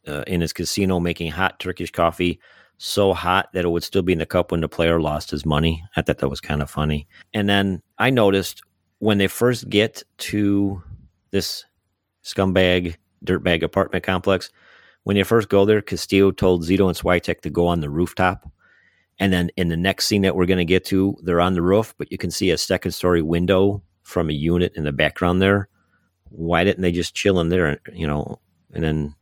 uh, 0.06 0.24
in 0.26 0.40
his 0.40 0.52
casino, 0.52 1.00
making 1.00 1.30
hot 1.30 1.60
Turkish 1.60 1.90
coffee 1.90 2.40
so 2.78 3.12
hot 3.12 3.50
that 3.52 3.64
it 3.64 3.68
would 3.68 3.84
still 3.84 4.00
be 4.00 4.14
in 4.14 4.18
the 4.18 4.26
cup 4.26 4.50
when 4.50 4.62
the 4.62 4.68
player 4.68 5.00
lost 5.00 5.30
his 5.30 5.44
money. 5.44 5.84
I 5.96 6.02
thought 6.02 6.18
that 6.18 6.28
was 6.30 6.40
kind 6.40 6.62
of 6.62 6.70
funny. 6.70 7.06
And 7.34 7.46
then 7.46 7.82
I 7.98 8.08
noticed 8.08 8.62
when 9.00 9.18
they 9.18 9.26
first 9.26 9.68
get 9.68 10.02
to 10.18 10.82
this 11.30 11.64
scumbag 12.22 12.96
dirtbag 13.24 13.62
apartment 13.62 14.04
complex, 14.04 14.50
when 15.02 15.16
you 15.16 15.24
first 15.24 15.48
go 15.48 15.64
there, 15.64 15.82
Castillo 15.82 16.30
told 16.30 16.62
Zito 16.62 16.86
and 16.86 16.96
Switek 16.96 17.40
to 17.40 17.50
go 17.50 17.66
on 17.66 17.80
the 17.80 17.90
rooftop. 17.90 18.48
And 19.18 19.32
then 19.32 19.50
in 19.56 19.68
the 19.68 19.76
next 19.76 20.06
scene 20.06 20.22
that 20.22 20.36
we're 20.36 20.46
going 20.46 20.58
to 20.58 20.64
get 20.64 20.84
to, 20.86 21.16
they're 21.22 21.40
on 21.40 21.54
the 21.54 21.62
roof, 21.62 21.94
but 21.98 22.12
you 22.12 22.18
can 22.18 22.30
see 22.30 22.50
a 22.50 22.58
second 22.58 22.92
story 22.92 23.22
window 23.22 23.82
from 24.02 24.30
a 24.30 24.34
unit 24.34 24.72
in 24.76 24.84
the 24.84 24.92
background 24.92 25.40
there. 25.42 25.68
Why 26.28 26.64
didn't 26.64 26.82
they 26.82 26.92
just 26.92 27.14
chill 27.14 27.40
in 27.40 27.48
there, 27.48 27.80
you 27.92 28.06
know? 28.06 28.38
And 28.72 28.84
then 28.84 29.14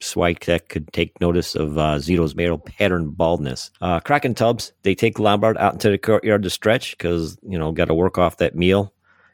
Switek 0.00 0.68
could 0.68 0.92
take 0.92 1.20
notice 1.20 1.54
of 1.54 1.78
uh, 1.78 1.96
Zito's 1.96 2.34
male 2.34 2.58
pattern 2.58 3.10
baldness. 3.10 3.70
Uh, 3.80 4.00
Croc 4.00 4.24
and 4.24 4.36
Tubbs, 4.36 4.72
they 4.82 4.94
take 4.94 5.18
Lombard 5.18 5.58
out 5.58 5.74
into 5.74 5.90
the 5.90 5.98
courtyard 5.98 6.42
to 6.42 6.50
stretch 6.50 6.96
because, 6.96 7.38
you 7.42 7.58
know, 7.58 7.72
got 7.72 7.86
to 7.86 7.94
work 7.94 8.18
off 8.18 8.38
that 8.38 8.54
meal. 8.54 8.92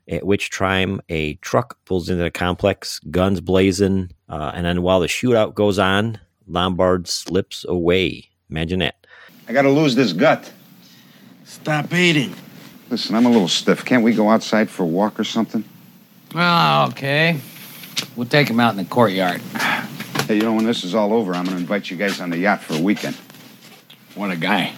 At 0.09 0.25
which 0.25 0.51
time 0.51 1.01
a 1.09 1.35
truck 1.37 1.79
pulls 1.85 2.09
into 2.09 2.23
the 2.23 2.31
complex, 2.31 3.01
guns 3.11 3.41
blazing. 3.41 4.13
Uh, 4.29 4.53
and 4.55 4.65
then 4.65 4.83
while 4.83 5.01
the 5.01 5.09
shootout 5.09 5.55
goes 5.55 5.79
on, 5.79 6.21
Lombard 6.47 7.09
slips 7.09 7.65
away. 7.69 8.29
Imagine 8.51 8.79
that. 8.81 9.07
I 9.49 9.53
gotta 9.53 9.71
lose 9.71 9.95
this 9.95 10.13
gut. 10.13 10.53
Stop 11.45 11.93
eating. 11.93 12.35
Listen, 12.91 13.17
I'm 13.17 13.27
a 13.27 13.31
little 13.31 13.49
stiff. 13.49 13.85
Can't 13.85 14.05
we 14.05 14.15
go 14.15 14.31
outside 14.31 14.71
for 14.71 14.85
a 14.85 14.87
walk 14.87 15.19
or 15.19 15.25
something? 15.25 15.65
Oh, 16.35 16.87
okay. 16.91 17.41
We'll 18.15 18.29
take 18.29 18.49
him 18.49 18.61
out 18.61 18.71
in 18.71 18.77
the 18.77 18.85
courtyard. 18.85 19.41
Hey, 20.27 20.39
you 20.39 20.43
know, 20.43 20.55
when 20.55 20.65
this 20.65 20.83
is 20.83 20.93
all 20.93 21.13
over, 21.13 21.35
I'm 21.35 21.45
gonna 21.45 21.57
invite 21.57 21.89
you 21.89 21.97
guys 21.97 22.21
on 22.21 22.31
the 22.31 22.39
yacht 22.39 22.61
for 22.61 22.75
a 22.75 22.81
weekend. 22.81 23.15
What 24.17 24.33
a 24.33 24.37
guy. 24.37 24.73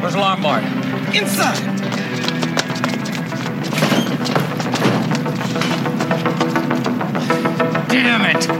Where's 0.00 0.16
Lombard? 0.16 0.64
Inside. 1.14 1.56
Damn 7.88 8.36
it! 8.36 8.50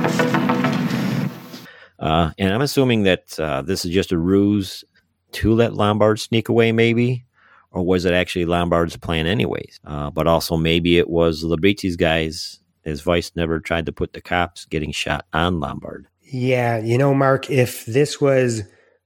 Uh, 1.99 2.31
and 2.39 2.53
I'm 2.53 2.63
assuming 2.63 3.03
that 3.05 3.39
uh, 3.39 3.63
this 3.63 3.85
is 3.85 3.93
just 3.93 4.13
a 4.13 4.19
ruse 4.19 4.85
to 5.33 5.55
let 5.55 5.75
Lombard 5.75 6.19
sneak 6.19 6.49
away, 6.49 6.73
maybe, 6.73 7.25
or 7.71 7.85
was 7.85 8.05
it 8.05 8.15
actually 8.15 8.47
Lombard's 8.47 8.97
plan, 8.97 9.27
anyways? 9.27 9.81
Uh, 9.85 10.11
but 10.11 10.27
also, 10.27 10.57
maybe 10.57 10.99
it 10.99 11.11
was 11.11 11.45
Labrizzi's 11.45 11.97
guys, 11.97 12.61
as 12.85 13.03
Vice 13.03 13.33
never 13.37 13.61
tried 13.61 13.87
to 13.87 13.93
put 13.93 14.15
the 14.15 14.21
cops 14.21 14.65
getting 14.65 14.93
shot 14.93 15.27
on 15.33 15.61
Lombard. 15.61 16.07
Yeah, 16.23 16.79
you 16.79 16.97
know, 16.97 17.13
Mark, 17.15 17.51
if 17.51 17.85
this 17.87 18.21
was 18.21 18.63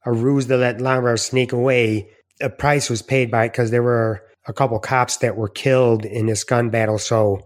a 0.06 0.12
ruse 0.12 0.46
to 0.46 0.56
let 0.56 0.80
Lombard 0.80 1.20
sneak 1.20 1.52
away, 1.52 2.08
a 2.40 2.50
price 2.50 2.88
was 2.90 3.02
paid 3.02 3.30
by 3.30 3.44
it 3.44 3.52
because 3.52 3.70
there 3.70 3.82
were 3.82 4.22
a 4.46 4.52
couple 4.52 4.78
cops 4.78 5.18
that 5.18 5.36
were 5.36 5.48
killed 5.48 6.04
in 6.04 6.26
this 6.26 6.44
gun 6.44 6.70
battle. 6.70 6.98
So, 6.98 7.40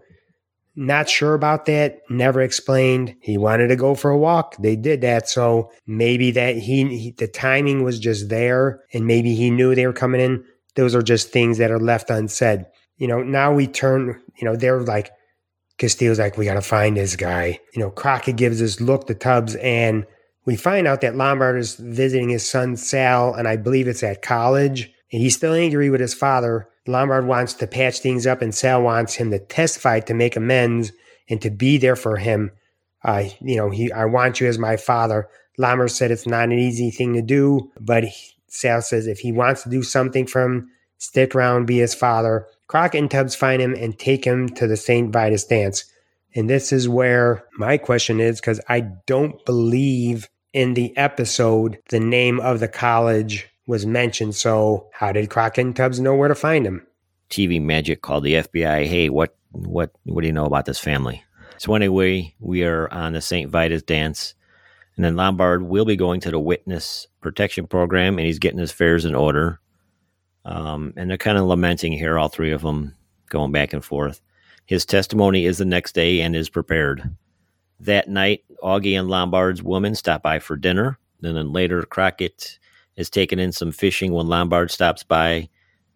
not 0.76 1.08
sure 1.08 1.34
about 1.34 1.66
that. 1.66 2.00
Never 2.10 2.40
explained. 2.40 3.14
He 3.20 3.38
wanted 3.38 3.68
to 3.68 3.76
go 3.76 3.94
for 3.94 4.10
a 4.10 4.18
walk. 4.18 4.56
They 4.58 4.74
did 4.74 5.02
that. 5.02 5.28
So 5.28 5.70
maybe 5.86 6.32
that 6.32 6.56
he, 6.56 6.84
he 6.98 7.10
the 7.12 7.28
timing 7.28 7.84
was 7.84 8.00
just 8.00 8.28
there, 8.28 8.80
and 8.92 9.06
maybe 9.06 9.34
he 9.34 9.50
knew 9.50 9.74
they 9.74 9.86
were 9.86 9.92
coming 9.92 10.20
in. 10.20 10.44
Those 10.74 10.94
are 10.96 11.02
just 11.02 11.30
things 11.30 11.58
that 11.58 11.70
are 11.70 11.78
left 11.78 12.10
unsaid. 12.10 12.66
You 12.96 13.06
know, 13.06 13.22
now 13.22 13.54
we 13.54 13.68
turn. 13.68 14.20
You 14.36 14.46
know, 14.46 14.56
they're 14.56 14.80
like 14.80 15.12
Castillo's 15.78 16.18
like, 16.18 16.36
we 16.36 16.44
got 16.44 16.54
to 16.54 16.62
find 16.62 16.96
this 16.96 17.16
guy. 17.16 17.58
You 17.74 17.80
know, 17.80 17.90
Crockett 17.90 18.36
gives 18.36 18.58
this 18.58 18.80
look 18.80 19.06
to 19.06 19.14
Tubbs, 19.14 19.54
and 19.56 20.04
we 20.46 20.56
find 20.56 20.86
out 20.86 21.00
that 21.00 21.16
Lombard 21.16 21.58
is 21.58 21.76
visiting 21.76 22.28
his 22.28 22.48
son 22.48 22.76
Sal, 22.76 23.34
and 23.34 23.48
I 23.48 23.56
believe 23.56 23.88
it's 23.88 24.02
at 24.02 24.22
college. 24.22 24.92
And 25.12 25.22
he's 25.22 25.36
still 25.36 25.54
angry 25.54 25.90
with 25.90 26.00
his 26.00 26.14
father. 26.14 26.68
Lombard 26.86 27.26
wants 27.26 27.54
to 27.54 27.66
patch 27.66 28.00
things 28.00 28.26
up, 28.26 28.42
and 28.42 28.54
Sal 28.54 28.82
wants 28.82 29.14
him 29.14 29.30
to 29.30 29.38
testify 29.38 30.00
to 30.00 30.14
make 30.14 30.36
amends 30.36 30.92
and 31.28 31.40
to 31.40 31.50
be 31.50 31.78
there 31.78 31.96
for 31.96 32.16
him. 32.16 32.50
Uh, 33.02 33.24
you 33.40 33.56
know, 33.56 33.70
he, 33.70 33.90
I 33.92 34.04
want 34.04 34.40
you 34.40 34.46
as 34.46 34.58
my 34.58 34.76
father. 34.76 35.28
Lombard 35.56 35.90
said 35.90 36.10
it's 36.10 36.26
not 36.26 36.44
an 36.44 36.58
easy 36.58 36.90
thing 36.90 37.14
to 37.14 37.22
do, 37.22 37.70
but 37.80 38.04
he, 38.04 38.32
Sal 38.48 38.82
says 38.82 39.06
if 39.06 39.20
he 39.20 39.32
wants 39.32 39.62
to 39.62 39.70
do 39.70 39.82
something 39.82 40.26
for 40.26 40.42
him, 40.42 40.70
stick 40.98 41.34
around, 41.34 41.66
be 41.66 41.78
his 41.78 41.94
father. 41.94 42.46
Crockett 42.66 43.00
and 43.00 43.10
Tubbs 43.10 43.34
find 43.34 43.60
him 43.62 43.74
and 43.74 43.98
take 43.98 44.24
him 44.24 44.48
to 44.50 44.66
the 44.66 44.76
St. 44.76 45.12
Vitus 45.12 45.44
dance. 45.44 45.84
And 46.34 46.50
this 46.50 46.72
is 46.72 46.88
where 46.88 47.44
my 47.56 47.78
question 47.78 48.20
is 48.20 48.40
because 48.40 48.60
I 48.68 48.80
don't 48.80 49.44
believe 49.44 50.28
in 50.54 50.72
the 50.72 50.96
episode 50.96 51.78
the 51.90 52.00
name 52.00 52.40
of 52.40 52.60
the 52.60 52.68
college 52.68 53.46
was 53.66 53.84
mentioned. 53.84 54.34
So, 54.34 54.88
how 54.92 55.12
did 55.12 55.28
Crockett 55.28 55.66
and 55.66 55.76
Tubbs 55.76 56.00
know 56.00 56.14
where 56.14 56.28
to 56.28 56.34
find 56.34 56.66
him? 56.66 56.86
TV 57.28 57.60
Magic 57.60 58.00
called 58.00 58.24
the 58.24 58.34
FBI. 58.34 58.86
Hey, 58.86 59.10
what 59.10 59.36
what 59.50 59.90
what 60.04 60.22
do 60.22 60.26
you 60.26 60.32
know 60.32 60.46
about 60.46 60.64
this 60.64 60.78
family? 60.78 61.22
So 61.58 61.74
anyway, 61.74 62.34
we 62.40 62.64
are 62.64 62.92
on 62.92 63.12
the 63.12 63.20
St. 63.20 63.50
Vitus 63.50 63.82
dance, 63.82 64.34
and 64.96 65.04
then 65.04 65.16
Lombard 65.16 65.62
will 65.62 65.84
be 65.84 65.96
going 65.96 66.20
to 66.20 66.30
the 66.30 66.38
witness 66.38 67.06
protection 67.20 67.66
program, 67.66 68.18
and 68.18 68.26
he's 68.26 68.38
getting 68.38 68.58
his 68.58 68.70
affairs 68.70 69.04
in 69.04 69.14
order. 69.14 69.60
Um, 70.44 70.92
and 70.96 71.08
they're 71.08 71.16
kind 71.16 71.38
of 71.38 71.44
lamenting 71.44 71.92
here, 71.92 72.18
all 72.18 72.28
three 72.28 72.52
of 72.52 72.62
them 72.62 72.94
going 73.30 73.52
back 73.52 73.72
and 73.72 73.84
forth. 73.84 74.20
His 74.66 74.84
testimony 74.84 75.46
is 75.46 75.58
the 75.58 75.64
next 75.64 75.94
day 75.94 76.20
and 76.20 76.36
is 76.36 76.50
prepared. 76.50 77.08
That 77.80 78.08
night, 78.08 78.44
Augie 78.62 78.98
and 78.98 79.08
Lombard's 79.08 79.62
woman 79.62 79.94
stop 79.94 80.22
by 80.22 80.38
for 80.38 80.56
dinner. 80.56 80.98
And 81.22 81.36
then 81.36 81.52
later, 81.52 81.82
Crockett 81.82 82.58
is 82.96 83.10
taking 83.10 83.38
in 83.38 83.52
some 83.52 83.72
fishing 83.72 84.12
when 84.12 84.28
Lombard 84.28 84.70
stops 84.70 85.02
by, 85.02 85.48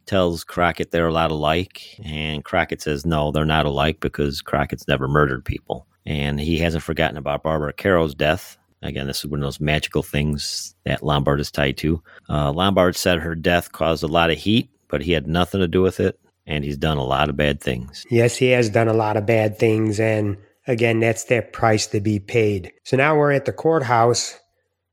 tells 0.07 0.43
Crockett 0.43 0.91
they're 0.91 1.09
a 1.09 1.13
lot 1.13 1.31
alike. 1.31 1.99
And 2.05 2.45
Crockett 2.45 2.83
says, 2.83 3.07
no, 3.07 3.31
they're 3.31 3.45
not 3.45 3.67
alike 3.67 4.01
because 4.01 4.41
Crockett's 4.43 4.89
never 4.89 5.07
murdered 5.07 5.45
people. 5.45 5.87
And 6.07 6.41
he 6.41 6.59
hasn't 6.59 6.83
forgotten 6.83 7.17
about 7.17 7.43
Barbara 7.43 7.73
Carroll's 7.73 8.15
death. 8.15 8.57
Again, 8.83 9.07
this 9.07 9.19
is 9.19 9.27
one 9.27 9.41
of 9.41 9.47
those 9.47 9.61
magical 9.61 10.03
things 10.03 10.75
that 10.85 11.03
Lombard 11.03 11.41
is 11.41 11.51
tied 11.51 11.77
to. 11.79 12.03
Uh, 12.29 12.53
Lombard 12.53 12.97
said 12.97 13.19
her 13.19 13.35
death 13.35 13.73
caused 13.73 14.03
a 14.03 14.09
lot 14.09 14.31
of 14.31 14.39
heat, 14.39 14.71
but 14.89 15.03
he 15.03 15.13
had 15.13 15.27
nothing 15.27 15.61
to 15.61 15.69
do 15.69 15.83
with 15.83 16.01
it. 16.01 16.19
And 16.47 16.65
he's 16.65 16.79
done 16.79 16.97
a 16.97 17.05
lot 17.05 17.29
of 17.29 17.37
bad 17.37 17.61
things. 17.61 18.07
Yes, 18.11 18.37
he 18.37 18.47
has 18.51 18.71
done 18.71 18.89
a 18.89 18.95
lot 18.95 19.19
of 19.19 19.27
bad 19.27 19.59
things. 19.59 20.01
And 20.01 20.39
again, 20.69 21.01
that's 21.01 21.25
that 21.25 21.53
price 21.53 21.89
to 21.89 22.01
be 22.01 22.21
paid. 22.21 22.73
So 22.85 22.97
now 22.97 23.17
we're 23.17 23.33
at 23.33 23.47
the 23.47 23.53
courthouse 23.53 24.39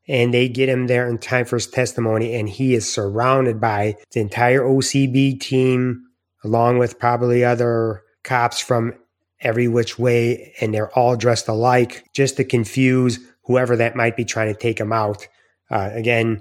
and 0.07 0.33
they 0.33 0.47
get 0.47 0.69
him 0.69 0.87
there 0.87 1.07
in 1.07 1.17
time 1.17 1.45
for 1.45 1.55
his 1.55 1.67
testimony, 1.67 2.35
and 2.35 2.47
he 2.47 2.75
is 2.75 2.91
surrounded 2.91 3.59
by 3.59 3.95
the 4.11 4.19
entire 4.19 4.61
OCB 4.61 5.39
team, 5.39 6.03
along 6.43 6.77
with 6.77 6.99
probably 6.99 7.43
other 7.43 8.03
cops 8.23 8.59
from 8.59 8.93
every 9.41 9.67
which 9.67 9.97
way, 9.97 10.53
and 10.61 10.73
they're 10.73 10.91
all 10.97 11.15
dressed 11.15 11.47
alike 11.47 12.05
just 12.13 12.37
to 12.37 12.43
confuse 12.43 13.19
whoever 13.45 13.75
that 13.75 13.95
might 13.95 14.15
be 14.15 14.25
trying 14.25 14.53
to 14.53 14.59
take 14.59 14.79
him 14.79 14.93
out. 14.93 15.27
Uh, 15.71 15.89
again, 15.93 16.39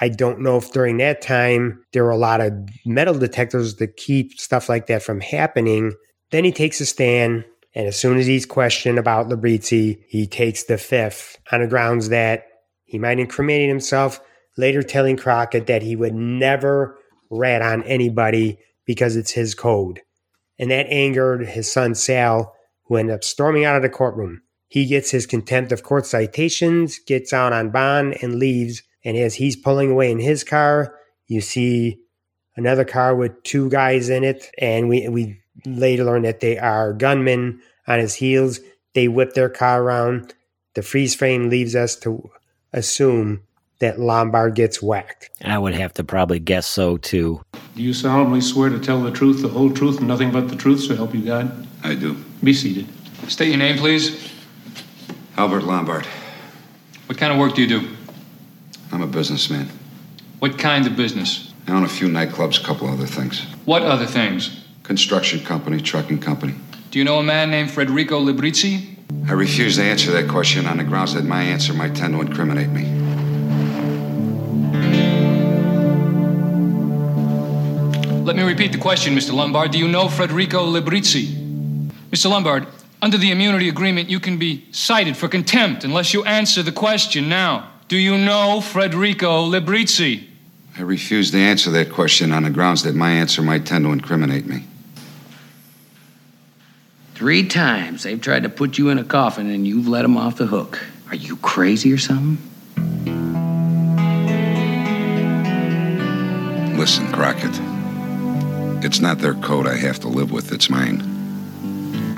I 0.00 0.08
don't 0.08 0.40
know 0.40 0.56
if 0.56 0.72
during 0.72 0.98
that 0.98 1.20
time 1.20 1.84
there 1.92 2.04
were 2.04 2.10
a 2.10 2.16
lot 2.16 2.40
of 2.40 2.52
metal 2.86 3.18
detectors 3.18 3.74
to 3.74 3.86
keep 3.86 4.38
stuff 4.38 4.68
like 4.68 4.86
that 4.86 5.02
from 5.02 5.20
happening. 5.20 5.92
Then 6.30 6.44
he 6.44 6.52
takes 6.52 6.80
a 6.80 6.86
stand, 6.86 7.44
and 7.74 7.86
as 7.86 7.98
soon 7.98 8.18
as 8.18 8.26
he's 8.26 8.46
questioned 8.46 8.98
about 8.98 9.28
Librizzi, 9.28 10.02
he 10.08 10.26
takes 10.26 10.64
the 10.64 10.78
fifth 10.78 11.38
on 11.50 11.60
the 11.60 11.66
grounds 11.66 12.10
that 12.10 12.46
he 12.84 12.98
might 12.98 13.18
incriminate 13.18 13.68
himself, 13.68 14.20
later 14.58 14.82
telling 14.82 15.16
Crockett 15.16 15.66
that 15.66 15.82
he 15.82 15.96
would 15.96 16.14
never 16.14 16.98
rat 17.30 17.62
on 17.62 17.82
anybody 17.84 18.58
because 18.84 19.16
it's 19.16 19.30
his 19.30 19.54
code. 19.54 20.02
And 20.58 20.70
that 20.70 20.86
angered 20.88 21.46
his 21.46 21.72
son 21.72 21.94
Sal, 21.94 22.54
who 22.84 22.96
ended 22.96 23.14
up 23.14 23.24
storming 23.24 23.64
out 23.64 23.76
of 23.76 23.82
the 23.82 23.88
courtroom. 23.88 24.42
He 24.68 24.86
gets 24.86 25.10
his 25.10 25.26
contempt 25.26 25.72
of 25.72 25.82
court 25.82 26.04
citations, 26.04 26.98
gets 26.98 27.32
out 27.32 27.52
on 27.52 27.70
bond, 27.70 28.16
and 28.22 28.38
leaves. 28.38 28.82
And 29.04 29.16
as 29.16 29.34
he's 29.34 29.56
pulling 29.56 29.90
away 29.90 30.10
in 30.10 30.18
his 30.18 30.44
car, 30.44 30.94
you 31.26 31.40
see 31.40 31.98
another 32.56 32.84
car 32.84 33.16
with 33.16 33.42
two 33.42 33.70
guys 33.70 34.10
in 34.10 34.24
it. 34.24 34.50
And 34.58 34.88
we, 34.88 35.08
we 35.08 35.41
later 35.64 36.04
learn 36.04 36.22
that 36.22 36.40
they 36.40 36.58
are 36.58 36.92
gunmen 36.92 37.60
on 37.86 37.98
his 37.98 38.14
heels. 38.14 38.60
They 38.94 39.08
whip 39.08 39.34
their 39.34 39.48
car 39.48 39.82
around. 39.82 40.34
The 40.74 40.82
freeze 40.82 41.14
frame 41.14 41.48
leaves 41.48 41.74
us 41.74 41.96
to 41.96 42.30
assume 42.72 43.42
that 43.80 43.98
Lombard 43.98 44.54
gets 44.54 44.80
whacked. 44.80 45.30
I 45.44 45.58
would 45.58 45.74
have 45.74 45.92
to 45.94 46.04
probably 46.04 46.38
guess 46.38 46.66
so 46.66 46.96
too. 46.96 47.42
Do 47.74 47.82
you 47.82 47.92
solemnly 47.92 48.40
swear 48.40 48.70
to 48.70 48.78
tell 48.78 49.02
the 49.02 49.10
truth, 49.10 49.42
the 49.42 49.48
whole 49.48 49.70
truth, 49.70 49.98
and 49.98 50.08
nothing 50.08 50.30
but 50.30 50.48
the 50.48 50.56
truth, 50.56 50.80
so 50.80 50.94
help 50.94 51.14
you 51.14 51.22
God? 51.22 51.66
I 51.82 51.94
do. 51.94 52.14
Be 52.44 52.54
seated. 52.54 52.86
State 53.28 53.48
your 53.48 53.58
name, 53.58 53.78
please. 53.78 54.30
Albert 55.36 55.64
Lombard. 55.64 56.06
What 57.06 57.18
kind 57.18 57.32
of 57.32 57.38
work 57.38 57.54
do 57.54 57.62
you 57.62 57.68
do? 57.68 57.88
I'm 58.92 59.02
a 59.02 59.06
businessman. 59.06 59.68
What 60.38 60.58
kind 60.58 60.86
of 60.86 60.96
business? 60.96 61.52
I 61.66 61.72
own 61.72 61.84
a 61.84 61.88
few 61.88 62.08
nightclubs, 62.08 62.60
a 62.60 62.64
couple 62.64 62.88
other 62.88 63.06
things. 63.06 63.40
What 63.64 63.82
other 63.82 64.06
things? 64.06 64.61
Construction 64.92 65.40
company, 65.40 65.80
trucking 65.80 66.18
company. 66.18 66.54
Do 66.90 66.98
you 66.98 67.04
know 67.06 67.18
a 67.18 67.22
man 67.22 67.50
named 67.50 67.70
Federico 67.70 68.20
Librizzi? 68.20 68.94
I 69.26 69.32
refuse 69.32 69.76
to 69.76 69.82
answer 69.82 70.10
that 70.10 70.28
question 70.28 70.66
on 70.66 70.76
the 70.76 70.84
grounds 70.84 71.14
that 71.14 71.24
my 71.24 71.42
answer 71.42 71.72
might 71.72 71.96
tend 71.96 72.12
to 72.12 72.20
incriminate 72.20 72.68
me. 72.68 72.84
Let 78.22 78.36
me 78.36 78.42
repeat 78.42 78.72
the 78.72 78.78
question, 78.78 79.16
Mr. 79.16 79.32
Lombard. 79.32 79.70
Do 79.70 79.78
you 79.78 79.88
know 79.88 80.10
Federico 80.10 80.66
Librizzi? 80.66 81.24
Mr. 82.10 82.28
Lombard, 82.28 82.66
under 83.00 83.16
the 83.16 83.30
immunity 83.30 83.70
agreement, 83.70 84.10
you 84.10 84.20
can 84.20 84.36
be 84.36 84.66
cited 84.72 85.16
for 85.16 85.26
contempt 85.26 85.84
unless 85.84 86.12
you 86.12 86.22
answer 86.24 86.62
the 86.62 86.70
question 86.70 87.30
now. 87.30 87.70
Do 87.88 87.96
you 87.96 88.18
know 88.18 88.60
Federico 88.60 89.48
Librizzi? 89.48 90.24
I 90.76 90.82
refuse 90.82 91.30
to 91.30 91.38
answer 91.38 91.70
that 91.70 91.90
question 91.90 92.30
on 92.30 92.42
the 92.42 92.50
grounds 92.50 92.82
that 92.82 92.94
my 92.94 93.12
answer 93.12 93.40
might 93.40 93.64
tend 93.64 93.86
to 93.86 93.92
incriminate 93.92 94.44
me. 94.44 94.64
Three 97.22 97.46
times 97.46 98.02
they've 98.02 98.20
tried 98.20 98.42
to 98.42 98.48
put 98.48 98.78
you 98.78 98.88
in 98.88 98.98
a 98.98 99.04
coffin 99.04 99.48
and 99.48 99.64
you've 99.64 99.86
let 99.86 100.02
them 100.02 100.16
off 100.16 100.38
the 100.38 100.46
hook. 100.46 100.84
Are 101.08 101.14
you 101.14 101.36
crazy 101.36 101.92
or 101.92 101.96
something? 101.96 102.36
Listen, 106.76 107.06
Crockett. 107.12 107.52
It's 108.84 108.98
not 108.98 109.18
their 109.18 109.34
code 109.34 109.68
I 109.68 109.76
have 109.76 110.00
to 110.00 110.08
live 110.08 110.32
with, 110.32 110.50
it's 110.50 110.68
mine. 110.68 111.00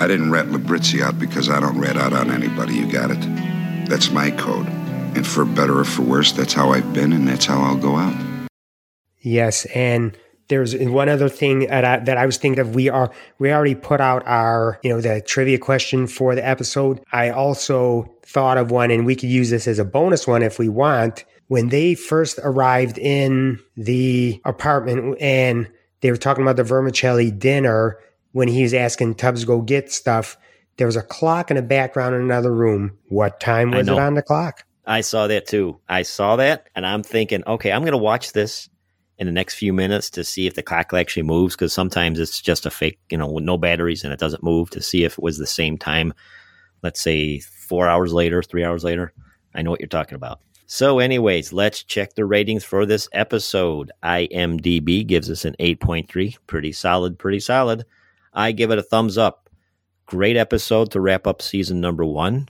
I 0.01 0.07
didn't 0.07 0.31
rat 0.31 0.47
Librizzi 0.47 1.03
out 1.03 1.19
because 1.19 1.51
I 1.51 1.61
don't 1.61 1.79
rat 1.79 1.99
out 1.99 2.14
on 2.14 2.31
anybody, 2.31 2.77
you 2.77 2.90
got 2.90 3.11
it? 3.11 3.21
That's 3.87 4.11
my 4.11 4.31
code. 4.31 4.69
And 4.69 5.27
for 5.27 5.45
better 5.45 5.81
or 5.81 5.85
for 5.85 6.01
worse, 6.01 6.33
that's 6.33 6.55
how 6.55 6.71
I've 6.71 6.95
been 6.95 7.12
and 7.12 7.29
that's 7.29 7.45
how 7.45 7.61
I'll 7.61 7.77
go 7.77 7.97
out. 7.97 8.49
Yes, 9.21 9.67
and 9.67 10.17
there's 10.49 10.77
one 10.77 11.09
other 11.09 11.29
thing 11.29 11.61
that 11.61 11.85
I, 11.85 11.99
that 12.01 12.17
I 12.17 12.27
was 12.27 12.37
thinking 12.37 12.61
of. 12.61 12.75
We 12.75 12.89
are 12.89 13.11
we 13.39 13.53
already 13.53 13.75
put 13.75 14.01
out 14.01 14.23
our 14.27 14.79
you 14.83 14.91
know 14.91 15.01
the 15.01 15.21
trivia 15.21 15.59
question 15.59 16.07
for 16.07 16.35
the 16.35 16.47
episode. 16.47 17.01
I 17.13 17.31
also 17.31 18.13
thought 18.23 18.59
of 18.59 18.71
one, 18.71 18.91
and 18.91 19.07
we 19.07 19.17
could 19.17 19.31
use 19.31 19.51
this 19.51 19.67
as 19.67 19.79
a 19.79 19.85
bonus 19.85 20.27
one 20.27 20.43
if 20.43 20.59
we 20.59 20.69
want. 20.69 21.25
When 21.49 21.69
they 21.69 21.95
first 21.95 22.39
arrived 22.43 22.99
in 22.99 23.61
the 23.77 24.41
apartment 24.45 25.21
and 25.21 25.71
they 26.01 26.11
were 26.11 26.17
talking 26.17 26.43
about 26.43 26.57
the 26.57 26.65
vermicelli 26.65 27.31
dinner, 27.31 27.99
when 28.33 28.49
he 28.49 28.63
was 28.63 28.75
asking 28.75 29.17
Tubbs 29.17 29.43
to 29.43 29.47
go 29.47 29.61
get 29.61 29.93
stuff, 29.93 30.37
there 30.77 30.87
was 30.87 30.97
a 30.97 31.03
clock 31.03 31.51
in 31.51 31.57
the 31.57 31.63
background 31.63 32.15
in 32.15 32.23
another 32.23 32.53
room. 32.53 32.97
What 33.09 33.41
time 33.41 33.71
was 33.71 33.89
it 33.89 33.95
on 33.95 34.15
the 34.15 34.23
clock? 34.23 34.65
I 34.87 35.01
saw 35.01 35.27
that 35.29 35.47
too. 35.47 35.81
I 35.89 36.03
saw 36.03 36.37
that, 36.37 36.69
and 36.75 36.87
I'm 36.87 37.03
thinking, 37.03 37.43
okay, 37.47 37.73
I'm 37.73 37.83
going 37.83 37.93
to 37.93 37.99
watch 37.99 38.33
this 38.33 38.69
in 39.18 39.27
the 39.27 39.33
next 39.33 39.55
few 39.55 39.72
minutes 39.72 40.11
to 40.11 40.24
see 40.24 40.46
if 40.46 40.55
the 40.55 40.62
clock 40.62 40.92
actually 40.92 41.22
moves 41.22 41.55
because 41.55 41.72
sometimes 41.72 42.18
it's 42.18 42.40
just 42.40 42.66
a 42.66 42.70
fake, 42.70 42.98
you 43.11 43.18
know, 43.18 43.31
with 43.31 43.44
no 43.44 43.57
batteries 43.57 44.05
and 44.05 44.12
it 44.12 44.18
doesn't 44.18 44.42
move 44.42 44.70
to 44.70 44.83
see 44.83 45.05
if 45.05 45.12
it 45.12 45.22
was 45.22 45.38
the 45.38 45.46
same 45.46 45.79
time. 45.79 46.12
Let's 46.83 47.00
say 47.00 47.38
four 47.40 47.88
hours 47.88 48.12
later, 48.12 48.42
three 48.42 48.64
hours 48.64 48.85
later. 48.85 49.12
I 49.55 49.62
know 49.62 49.70
what 49.70 49.81
you're 49.81 49.88
talking 49.88 50.16
about. 50.16 50.40
So, 50.66 50.98
anyways, 50.98 51.53
let's 51.53 51.85
check 51.85 52.14
the 52.14 52.24
ratings 52.24 52.64
for 52.64 52.87
this 52.87 53.09
episode. 53.12 53.92
IMDb 54.03 55.07
gives 55.07 55.31
us 55.31 55.44
an 55.44 55.55
8.3. 55.61 56.37
Pretty 56.46 56.72
solid, 56.72 57.18
pretty 57.18 57.40
solid. 57.40 57.85
I 58.33 58.53
give 58.53 58.70
it 58.70 58.79
a 58.79 58.83
thumbs 58.83 59.16
up. 59.16 59.48
Great 60.07 60.37
episode 60.37 60.90
to 60.90 61.00
wrap 61.00 61.27
up 61.27 61.42
season 61.42 61.81
number 61.81 62.05
one. 62.05 62.48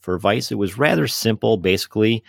For 0.00 0.18
Vice, 0.18 0.52
it 0.52 0.56
was 0.56 0.78
rather 0.78 1.08
simple. 1.08 1.56
Basically, 1.56 2.22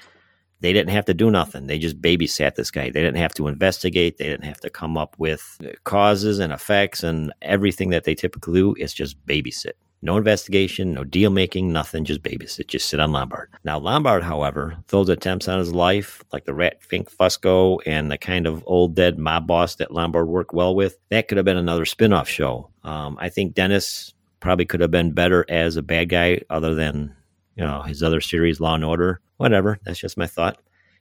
they 0.60 0.74
didn't 0.74 0.89
have 0.89 1.06
to 1.06 1.13
do 1.13 1.30
nothing. 1.30 1.67
They 1.67 1.78
just 1.78 2.02
babysat 2.02 2.56
this 2.56 2.72
guy. 2.72 2.86
They 2.89 3.02
didn't 3.02 3.17
have 3.17 3.34
to 3.36 3.48
investigate. 3.48 4.17
They 4.17 4.26
didn't 4.26 4.46
have 4.46 4.60
to 4.62 4.70
come 4.70 4.98
up 4.98 5.15
with 5.17 5.60
causes 5.84 6.39
and 6.39 6.52
effects 6.52 7.04
and 7.04 7.34
everything 7.41 7.89
that 7.91 8.05
they 8.05 8.16
typically 8.16 8.60
do. 8.60 8.76
It's 8.78 8.93
just 8.93 9.24
babysit. 9.26 9.74
No 10.03 10.18
investigation, 10.18 10.93
no 10.93 11.03
deal 11.03 11.32
making, 11.32 11.74
nothing, 11.74 12.05
just 12.05 12.22
babysit. 12.22 12.68
Just 12.68 12.88
sit 12.88 12.99
on 12.99 13.12
Lombard. 13.12 13.49
Now, 13.64 13.80
Lombard, 13.80 14.24
however, 14.24 14.78
those 14.89 15.10
attempts 15.10 15.47
on 15.47 15.58
his 15.58 15.74
life, 15.74 16.24
like 16.32 16.45
the 16.45 16.53
Rat 16.53 16.84
Fink 16.84 17.10
Fusco 17.12 17.80
and 17.86 18.12
the 18.12 18.18
kind 18.18 18.45
of 18.45 18.64
old 18.68 18.95
dead 18.95 19.18
mob 19.18 19.47
boss 19.47 19.76
that 19.76 19.91
Lombard 19.91 20.28
worked 20.28 20.53
well 20.53 20.76
with, 20.76 20.99
that 21.10 21.28
could 21.28 21.38
have 21.38 21.45
been 21.45 21.58
another 21.58 21.86
spin 21.86 22.14
off 22.14 22.30
show. 22.30 22.70
Um, 22.84 23.18
I 23.20 23.30
think 23.30 23.55
Dennis 23.55 24.14
probably 24.39 24.66
could 24.66 24.82
have 24.82 24.91
been 24.91 25.14
better 25.14 25.45
as 25.49 25.78
a 25.78 25.82
bad 25.82 26.10
guy 26.10 26.41
other 26.49 26.76
than 26.76 27.16
you 27.58 27.64
know 27.64 27.82
his 27.82 28.03
other 28.03 28.22
series 28.22 28.60
law 28.60 28.76
and 28.76 28.86
order 28.86 29.20
whatever 29.38 29.80
that's 29.84 29.99
just 29.99 30.18
my 30.18 30.28
thought. 30.28 30.60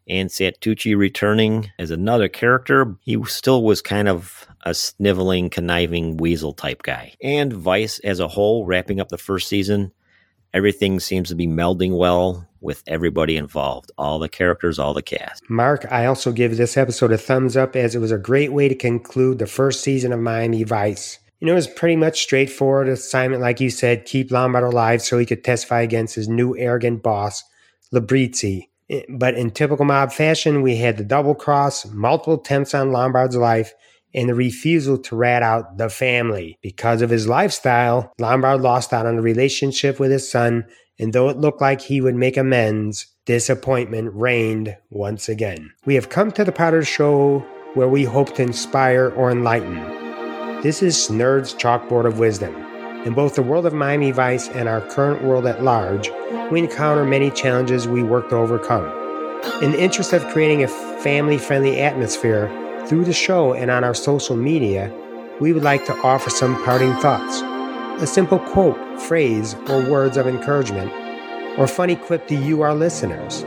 And 0.08 0.30
santucci 0.30 0.96
returning 0.96 1.72
as 1.80 1.90
another 1.90 2.28
character 2.28 2.96
he 3.02 3.22
still 3.24 3.62
was 3.62 3.82
kind 3.82 4.08
of 4.08 4.46
a 4.64 4.72
sniveling 4.72 5.50
conniving 5.50 6.16
weasel 6.16 6.52
type 6.52 6.82
guy. 6.82 7.14
And 7.22 7.52
vice 7.52 7.98
as 8.00 8.20
a 8.20 8.28
whole 8.28 8.64
wrapping 8.64 9.00
up 9.00 9.08
the 9.08 9.18
first 9.18 9.48
season 9.48 9.92
everything 10.56 10.98
seems 10.98 11.28
to 11.28 11.34
be 11.34 11.46
melding 11.46 11.98
well 11.98 12.48
with 12.62 12.82
everybody 12.86 13.36
involved 13.36 13.92
all 13.98 14.18
the 14.18 14.28
characters 14.28 14.78
all 14.78 14.94
the 14.94 15.02
cast. 15.02 15.48
Mark, 15.50 15.86
I 15.92 16.06
also 16.06 16.32
give 16.32 16.56
this 16.56 16.78
episode 16.78 17.12
a 17.12 17.18
thumbs 17.18 17.56
up 17.58 17.76
as 17.76 17.94
it 17.94 17.98
was 17.98 18.10
a 18.10 18.18
great 18.18 18.52
way 18.52 18.68
to 18.68 18.74
conclude 18.74 19.38
the 19.38 19.46
first 19.46 19.82
season 19.82 20.12
of 20.12 20.20
Miami 20.20 20.64
Vice. 20.64 21.18
You 21.40 21.46
know, 21.46 21.52
it 21.52 21.56
was 21.56 21.66
pretty 21.66 21.96
much 21.96 22.22
straightforward 22.22 22.88
assignment, 22.88 23.42
like 23.42 23.60
you 23.60 23.68
said, 23.68 24.06
keep 24.06 24.30
Lombard 24.30 24.64
alive 24.64 25.02
so 25.02 25.18
he 25.18 25.26
could 25.26 25.44
testify 25.44 25.82
against 25.82 26.14
his 26.14 26.28
new 26.28 26.56
arrogant 26.56 27.02
boss, 27.02 27.44
Librizzi. 27.92 28.68
Eh, 28.88 29.02
but 29.08 29.34
in 29.34 29.50
typical 29.50 29.84
mob 29.84 30.12
fashion, 30.12 30.62
we 30.62 30.76
had 30.76 30.96
the 30.96 31.04
double 31.04 31.34
cross, 31.34 31.84
multiple 31.86 32.40
attempts 32.40 32.74
on 32.74 32.92
Lombard's 32.92 33.36
life, 33.36 33.74
and 34.14 34.30
the 34.30 34.34
refusal 34.34 34.96
to 34.96 35.16
rat 35.16 35.42
out 35.42 35.76
the 35.76 35.90
family. 35.90 36.58
Because 36.62 37.02
of 37.02 37.10
his 37.10 37.28
lifestyle, 37.28 38.12
Lombard 38.18 38.62
lost 38.62 38.94
out 38.94 39.04
on 39.04 39.18
a 39.18 39.22
relationship 39.22 40.00
with 40.00 40.10
his 40.10 40.30
son, 40.30 40.64
and 40.98 41.12
though 41.12 41.28
it 41.28 41.36
looked 41.36 41.60
like 41.60 41.82
he 41.82 42.00
would 42.00 42.14
make 42.14 42.38
amends, 42.38 43.06
disappointment 43.26 44.10
reigned 44.14 44.74
once 44.88 45.28
again. 45.28 45.72
We 45.84 45.96
have 45.96 46.08
come 46.08 46.32
to 46.32 46.44
the 46.44 46.52
the 46.52 46.84
show 46.84 47.40
where 47.74 47.88
we 47.88 48.04
hope 48.04 48.34
to 48.36 48.42
inspire 48.42 49.10
or 49.10 49.30
enlighten. 49.30 49.95
This 50.66 50.82
is 50.82 50.96
Nerd's 51.10 51.54
Chalkboard 51.54 52.06
of 52.06 52.18
Wisdom. 52.18 52.52
In 53.06 53.14
both 53.14 53.36
the 53.36 53.42
world 53.44 53.66
of 53.66 53.72
Miami 53.72 54.10
Vice 54.10 54.48
and 54.48 54.68
our 54.68 54.80
current 54.80 55.22
world 55.22 55.46
at 55.46 55.62
large, 55.62 56.10
we 56.50 56.58
encounter 56.58 57.04
many 57.04 57.30
challenges 57.30 57.86
we 57.86 58.02
work 58.02 58.30
to 58.30 58.34
overcome. 58.34 58.86
In 59.62 59.70
the 59.70 59.80
interest 59.80 60.12
of 60.12 60.26
creating 60.32 60.64
a 60.64 60.68
family 61.04 61.38
friendly 61.38 61.78
atmosphere 61.78 62.50
through 62.88 63.04
the 63.04 63.12
show 63.12 63.54
and 63.54 63.70
on 63.70 63.84
our 63.84 63.94
social 63.94 64.34
media, 64.34 64.92
we 65.40 65.52
would 65.52 65.62
like 65.62 65.86
to 65.86 65.94
offer 65.98 66.30
some 66.30 66.60
parting 66.64 66.94
thoughts. 66.94 67.42
A 68.02 68.06
simple 68.08 68.40
quote, 68.40 69.00
phrase, 69.02 69.54
or 69.68 69.88
words 69.88 70.16
of 70.16 70.26
encouragement, 70.26 70.90
or 71.60 71.68
funny 71.68 71.94
quip 71.94 72.26
to 72.26 72.34
you, 72.34 72.62
our 72.62 72.74
listeners. 72.74 73.44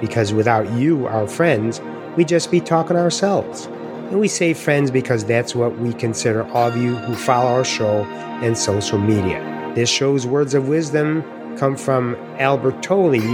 Because 0.00 0.32
without 0.32 0.72
you, 0.72 1.06
our 1.06 1.26
friends, 1.26 1.82
we'd 2.16 2.28
just 2.28 2.50
be 2.50 2.60
talking 2.60 2.96
ourselves. 2.96 3.68
And 4.12 4.20
we 4.20 4.28
say 4.28 4.52
friends 4.52 4.90
because 4.90 5.24
that's 5.24 5.54
what 5.54 5.78
we 5.78 5.94
consider 5.94 6.46
all 6.48 6.68
of 6.68 6.76
you 6.76 6.96
who 6.96 7.14
follow 7.14 7.48
our 7.48 7.64
show 7.64 8.04
and 8.42 8.58
social 8.58 8.98
media. 8.98 9.40
This 9.74 9.88
show's 9.88 10.26
words 10.26 10.52
of 10.52 10.68
wisdom 10.68 11.24
come 11.56 11.78
from 11.78 12.16
Albert 12.38 12.82
Tolley 12.82 13.26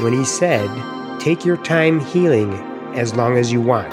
when 0.00 0.14
he 0.14 0.24
said, 0.24 0.66
Take 1.20 1.44
your 1.44 1.58
time 1.58 2.00
healing 2.00 2.54
as 2.94 3.14
long 3.14 3.36
as 3.36 3.52
you 3.52 3.60
want. 3.60 3.92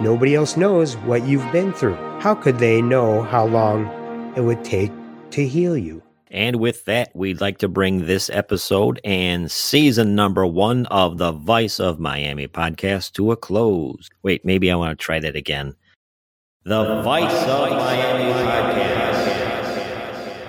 Nobody 0.00 0.34
else 0.34 0.56
knows 0.56 0.96
what 0.96 1.26
you've 1.26 1.52
been 1.52 1.74
through. 1.74 1.96
How 2.20 2.34
could 2.34 2.58
they 2.58 2.80
know 2.80 3.20
how 3.20 3.44
long 3.44 3.84
it 4.38 4.40
would 4.40 4.64
take 4.64 4.92
to 5.32 5.46
heal 5.46 5.76
you? 5.76 6.02
And 6.30 6.56
with 6.56 6.84
that, 6.84 7.10
we'd 7.12 7.40
like 7.40 7.58
to 7.58 7.68
bring 7.68 8.06
this 8.06 8.30
episode 8.30 9.00
and 9.04 9.50
season 9.50 10.14
number 10.14 10.46
one 10.46 10.86
of 10.86 11.18
the 11.18 11.32
Vice 11.32 11.80
of 11.80 11.98
Miami 11.98 12.46
podcast 12.46 13.14
to 13.14 13.32
a 13.32 13.36
close. 13.36 14.08
Wait, 14.22 14.44
maybe 14.44 14.70
I 14.70 14.76
want 14.76 14.96
to 14.96 15.04
try 15.04 15.18
that 15.18 15.34
again. 15.34 15.74
The 16.62 17.02
Vice 17.02 17.32
of 17.48 17.70
Miami 17.70 18.32
podcast. 18.32 19.40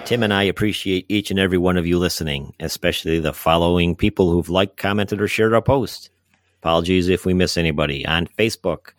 Tim 0.05 0.21
and 0.21 0.33
I 0.33 0.43
appreciate 0.43 1.07
each 1.09 1.31
and 1.31 1.39
every 1.39 1.57
one 1.57 1.77
of 1.77 1.87
you 1.87 1.97
listening, 1.97 2.53
especially 2.59 3.19
the 3.19 3.33
following 3.33 3.95
people 3.95 4.29
who've 4.29 4.49
liked, 4.49 4.77
commented, 4.77 5.19
or 5.19 5.27
shared 5.27 5.53
our 5.53 5.63
post. 5.63 6.11
Apologies 6.61 7.07
if 7.07 7.25
we 7.25 7.33
miss 7.33 7.57
anybody 7.57 8.05
on 8.05 8.27
Facebook. 8.37 8.89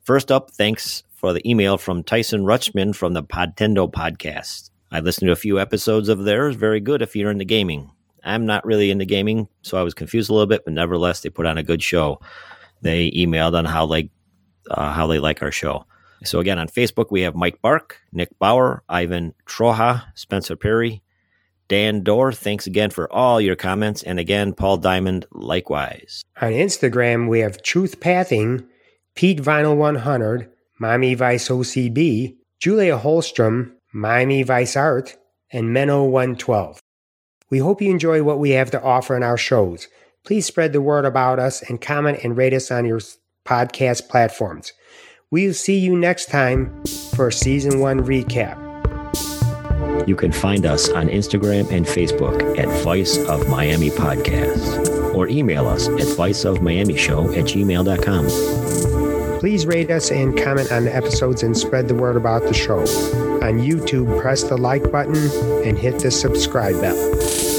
First 0.00 0.32
up, 0.32 0.50
thanks 0.50 1.02
for 1.14 1.34
the 1.34 1.46
email 1.48 1.76
from 1.76 2.02
Tyson 2.02 2.44
Rutschman 2.44 2.96
from 2.96 3.12
the 3.12 3.22
Podtendo 3.22 3.92
podcast. 3.92 4.70
I 4.92 5.00
listened 5.00 5.26
to 5.28 5.32
a 5.32 5.36
few 5.36 5.58
episodes 5.58 6.10
of 6.10 6.24
theirs. 6.24 6.54
Very 6.54 6.78
good 6.78 7.00
if 7.00 7.16
you're 7.16 7.30
into 7.30 7.46
gaming. 7.46 7.90
I'm 8.22 8.44
not 8.44 8.66
really 8.66 8.90
into 8.90 9.06
gaming, 9.06 9.48
so 9.62 9.78
I 9.78 9.82
was 9.82 9.94
confused 9.94 10.28
a 10.28 10.34
little 10.34 10.46
bit, 10.46 10.64
but 10.64 10.74
nevertheless, 10.74 11.20
they 11.22 11.30
put 11.30 11.46
on 11.46 11.56
a 11.56 11.62
good 11.62 11.82
show. 11.82 12.20
They 12.82 13.10
emailed 13.10 13.56
on 13.56 13.64
how 13.64 13.86
like 13.86 14.10
uh, 14.70 14.92
how 14.92 15.06
they 15.06 15.18
like 15.18 15.42
our 15.42 15.50
show. 15.50 15.86
So 16.24 16.38
again, 16.38 16.58
on 16.58 16.68
Facebook 16.68 17.10
we 17.10 17.22
have 17.22 17.34
Mike 17.34 17.60
Bark, 17.62 18.00
Nick 18.12 18.38
Bauer, 18.38 18.84
Ivan 18.88 19.34
Troja, 19.46 20.04
Spencer 20.14 20.56
Perry, 20.56 21.02
Dan 21.68 22.02
Dorr. 22.02 22.32
Thanks 22.32 22.66
again 22.66 22.90
for 22.90 23.10
all 23.10 23.40
your 23.40 23.56
comments, 23.56 24.02
and 24.02 24.20
again, 24.20 24.52
Paul 24.52 24.76
Diamond, 24.76 25.24
likewise. 25.32 26.22
On 26.40 26.52
Instagram 26.52 27.28
we 27.28 27.40
have 27.40 27.62
Truth 27.62 27.98
Pathing, 27.98 28.66
Pete 29.14 29.40
Vinyl 29.40 29.76
100, 29.76 30.50
Mommy 30.78 31.14
Vice 31.14 31.48
OCB, 31.48 32.36
Julia 32.60 32.98
Holstrom, 32.98 33.72
Miami 33.92 34.42
Vice 34.42 34.76
Art, 34.76 35.16
and 35.52 35.68
Menno 35.68 36.08
112. 36.08 36.80
We 37.50 37.58
hope 37.58 37.82
you 37.82 37.90
enjoy 37.90 38.22
what 38.22 38.38
we 38.38 38.50
have 38.50 38.70
to 38.70 38.82
offer 38.82 39.16
in 39.16 39.22
our 39.22 39.36
shows. 39.36 39.88
Please 40.24 40.46
spread 40.46 40.72
the 40.72 40.80
word 40.80 41.04
about 41.04 41.38
us 41.38 41.62
and 41.62 41.80
comment 41.80 42.20
and 42.24 42.36
rate 42.36 42.54
us 42.54 42.70
on 42.70 42.86
your 42.86 43.00
podcast 43.44 44.08
platforms. 44.08 44.72
We'll 45.30 45.54
see 45.54 45.78
you 45.78 45.96
next 45.96 46.30
time 46.30 46.82
for 47.14 47.28
a 47.28 47.32
season 47.32 47.80
one 47.80 48.00
recap. 48.00 48.58
You 50.08 50.16
can 50.16 50.32
find 50.32 50.66
us 50.66 50.88
on 50.90 51.08
Instagram 51.08 51.70
and 51.70 51.86
Facebook 51.86 52.58
at 52.58 52.68
Vice 52.82 53.18
of 53.28 53.48
Miami 53.48 53.90
Podcast 53.90 55.14
or 55.14 55.28
email 55.28 55.68
us 55.68 55.88
at 55.88 56.06
viceofmiamishow 56.16 57.36
at 57.36 57.44
gmail.com. 57.44 59.38
Please 59.38 59.66
rate 59.66 59.90
us 59.90 60.10
and 60.10 60.36
comment 60.38 60.72
on 60.72 60.84
the 60.84 60.94
episodes 60.94 61.42
and 61.42 61.56
spread 61.56 61.88
the 61.88 61.94
word 61.94 62.16
about 62.16 62.42
the 62.42 62.54
show. 62.54 62.84
On 63.42 63.58
YouTube, 63.58 64.20
press 64.20 64.44
the 64.44 64.56
like 64.56 64.92
button 64.92 65.16
and 65.66 65.76
hit 65.76 65.98
the 65.98 66.12
subscribe 66.12 66.80
bell. 66.80 67.51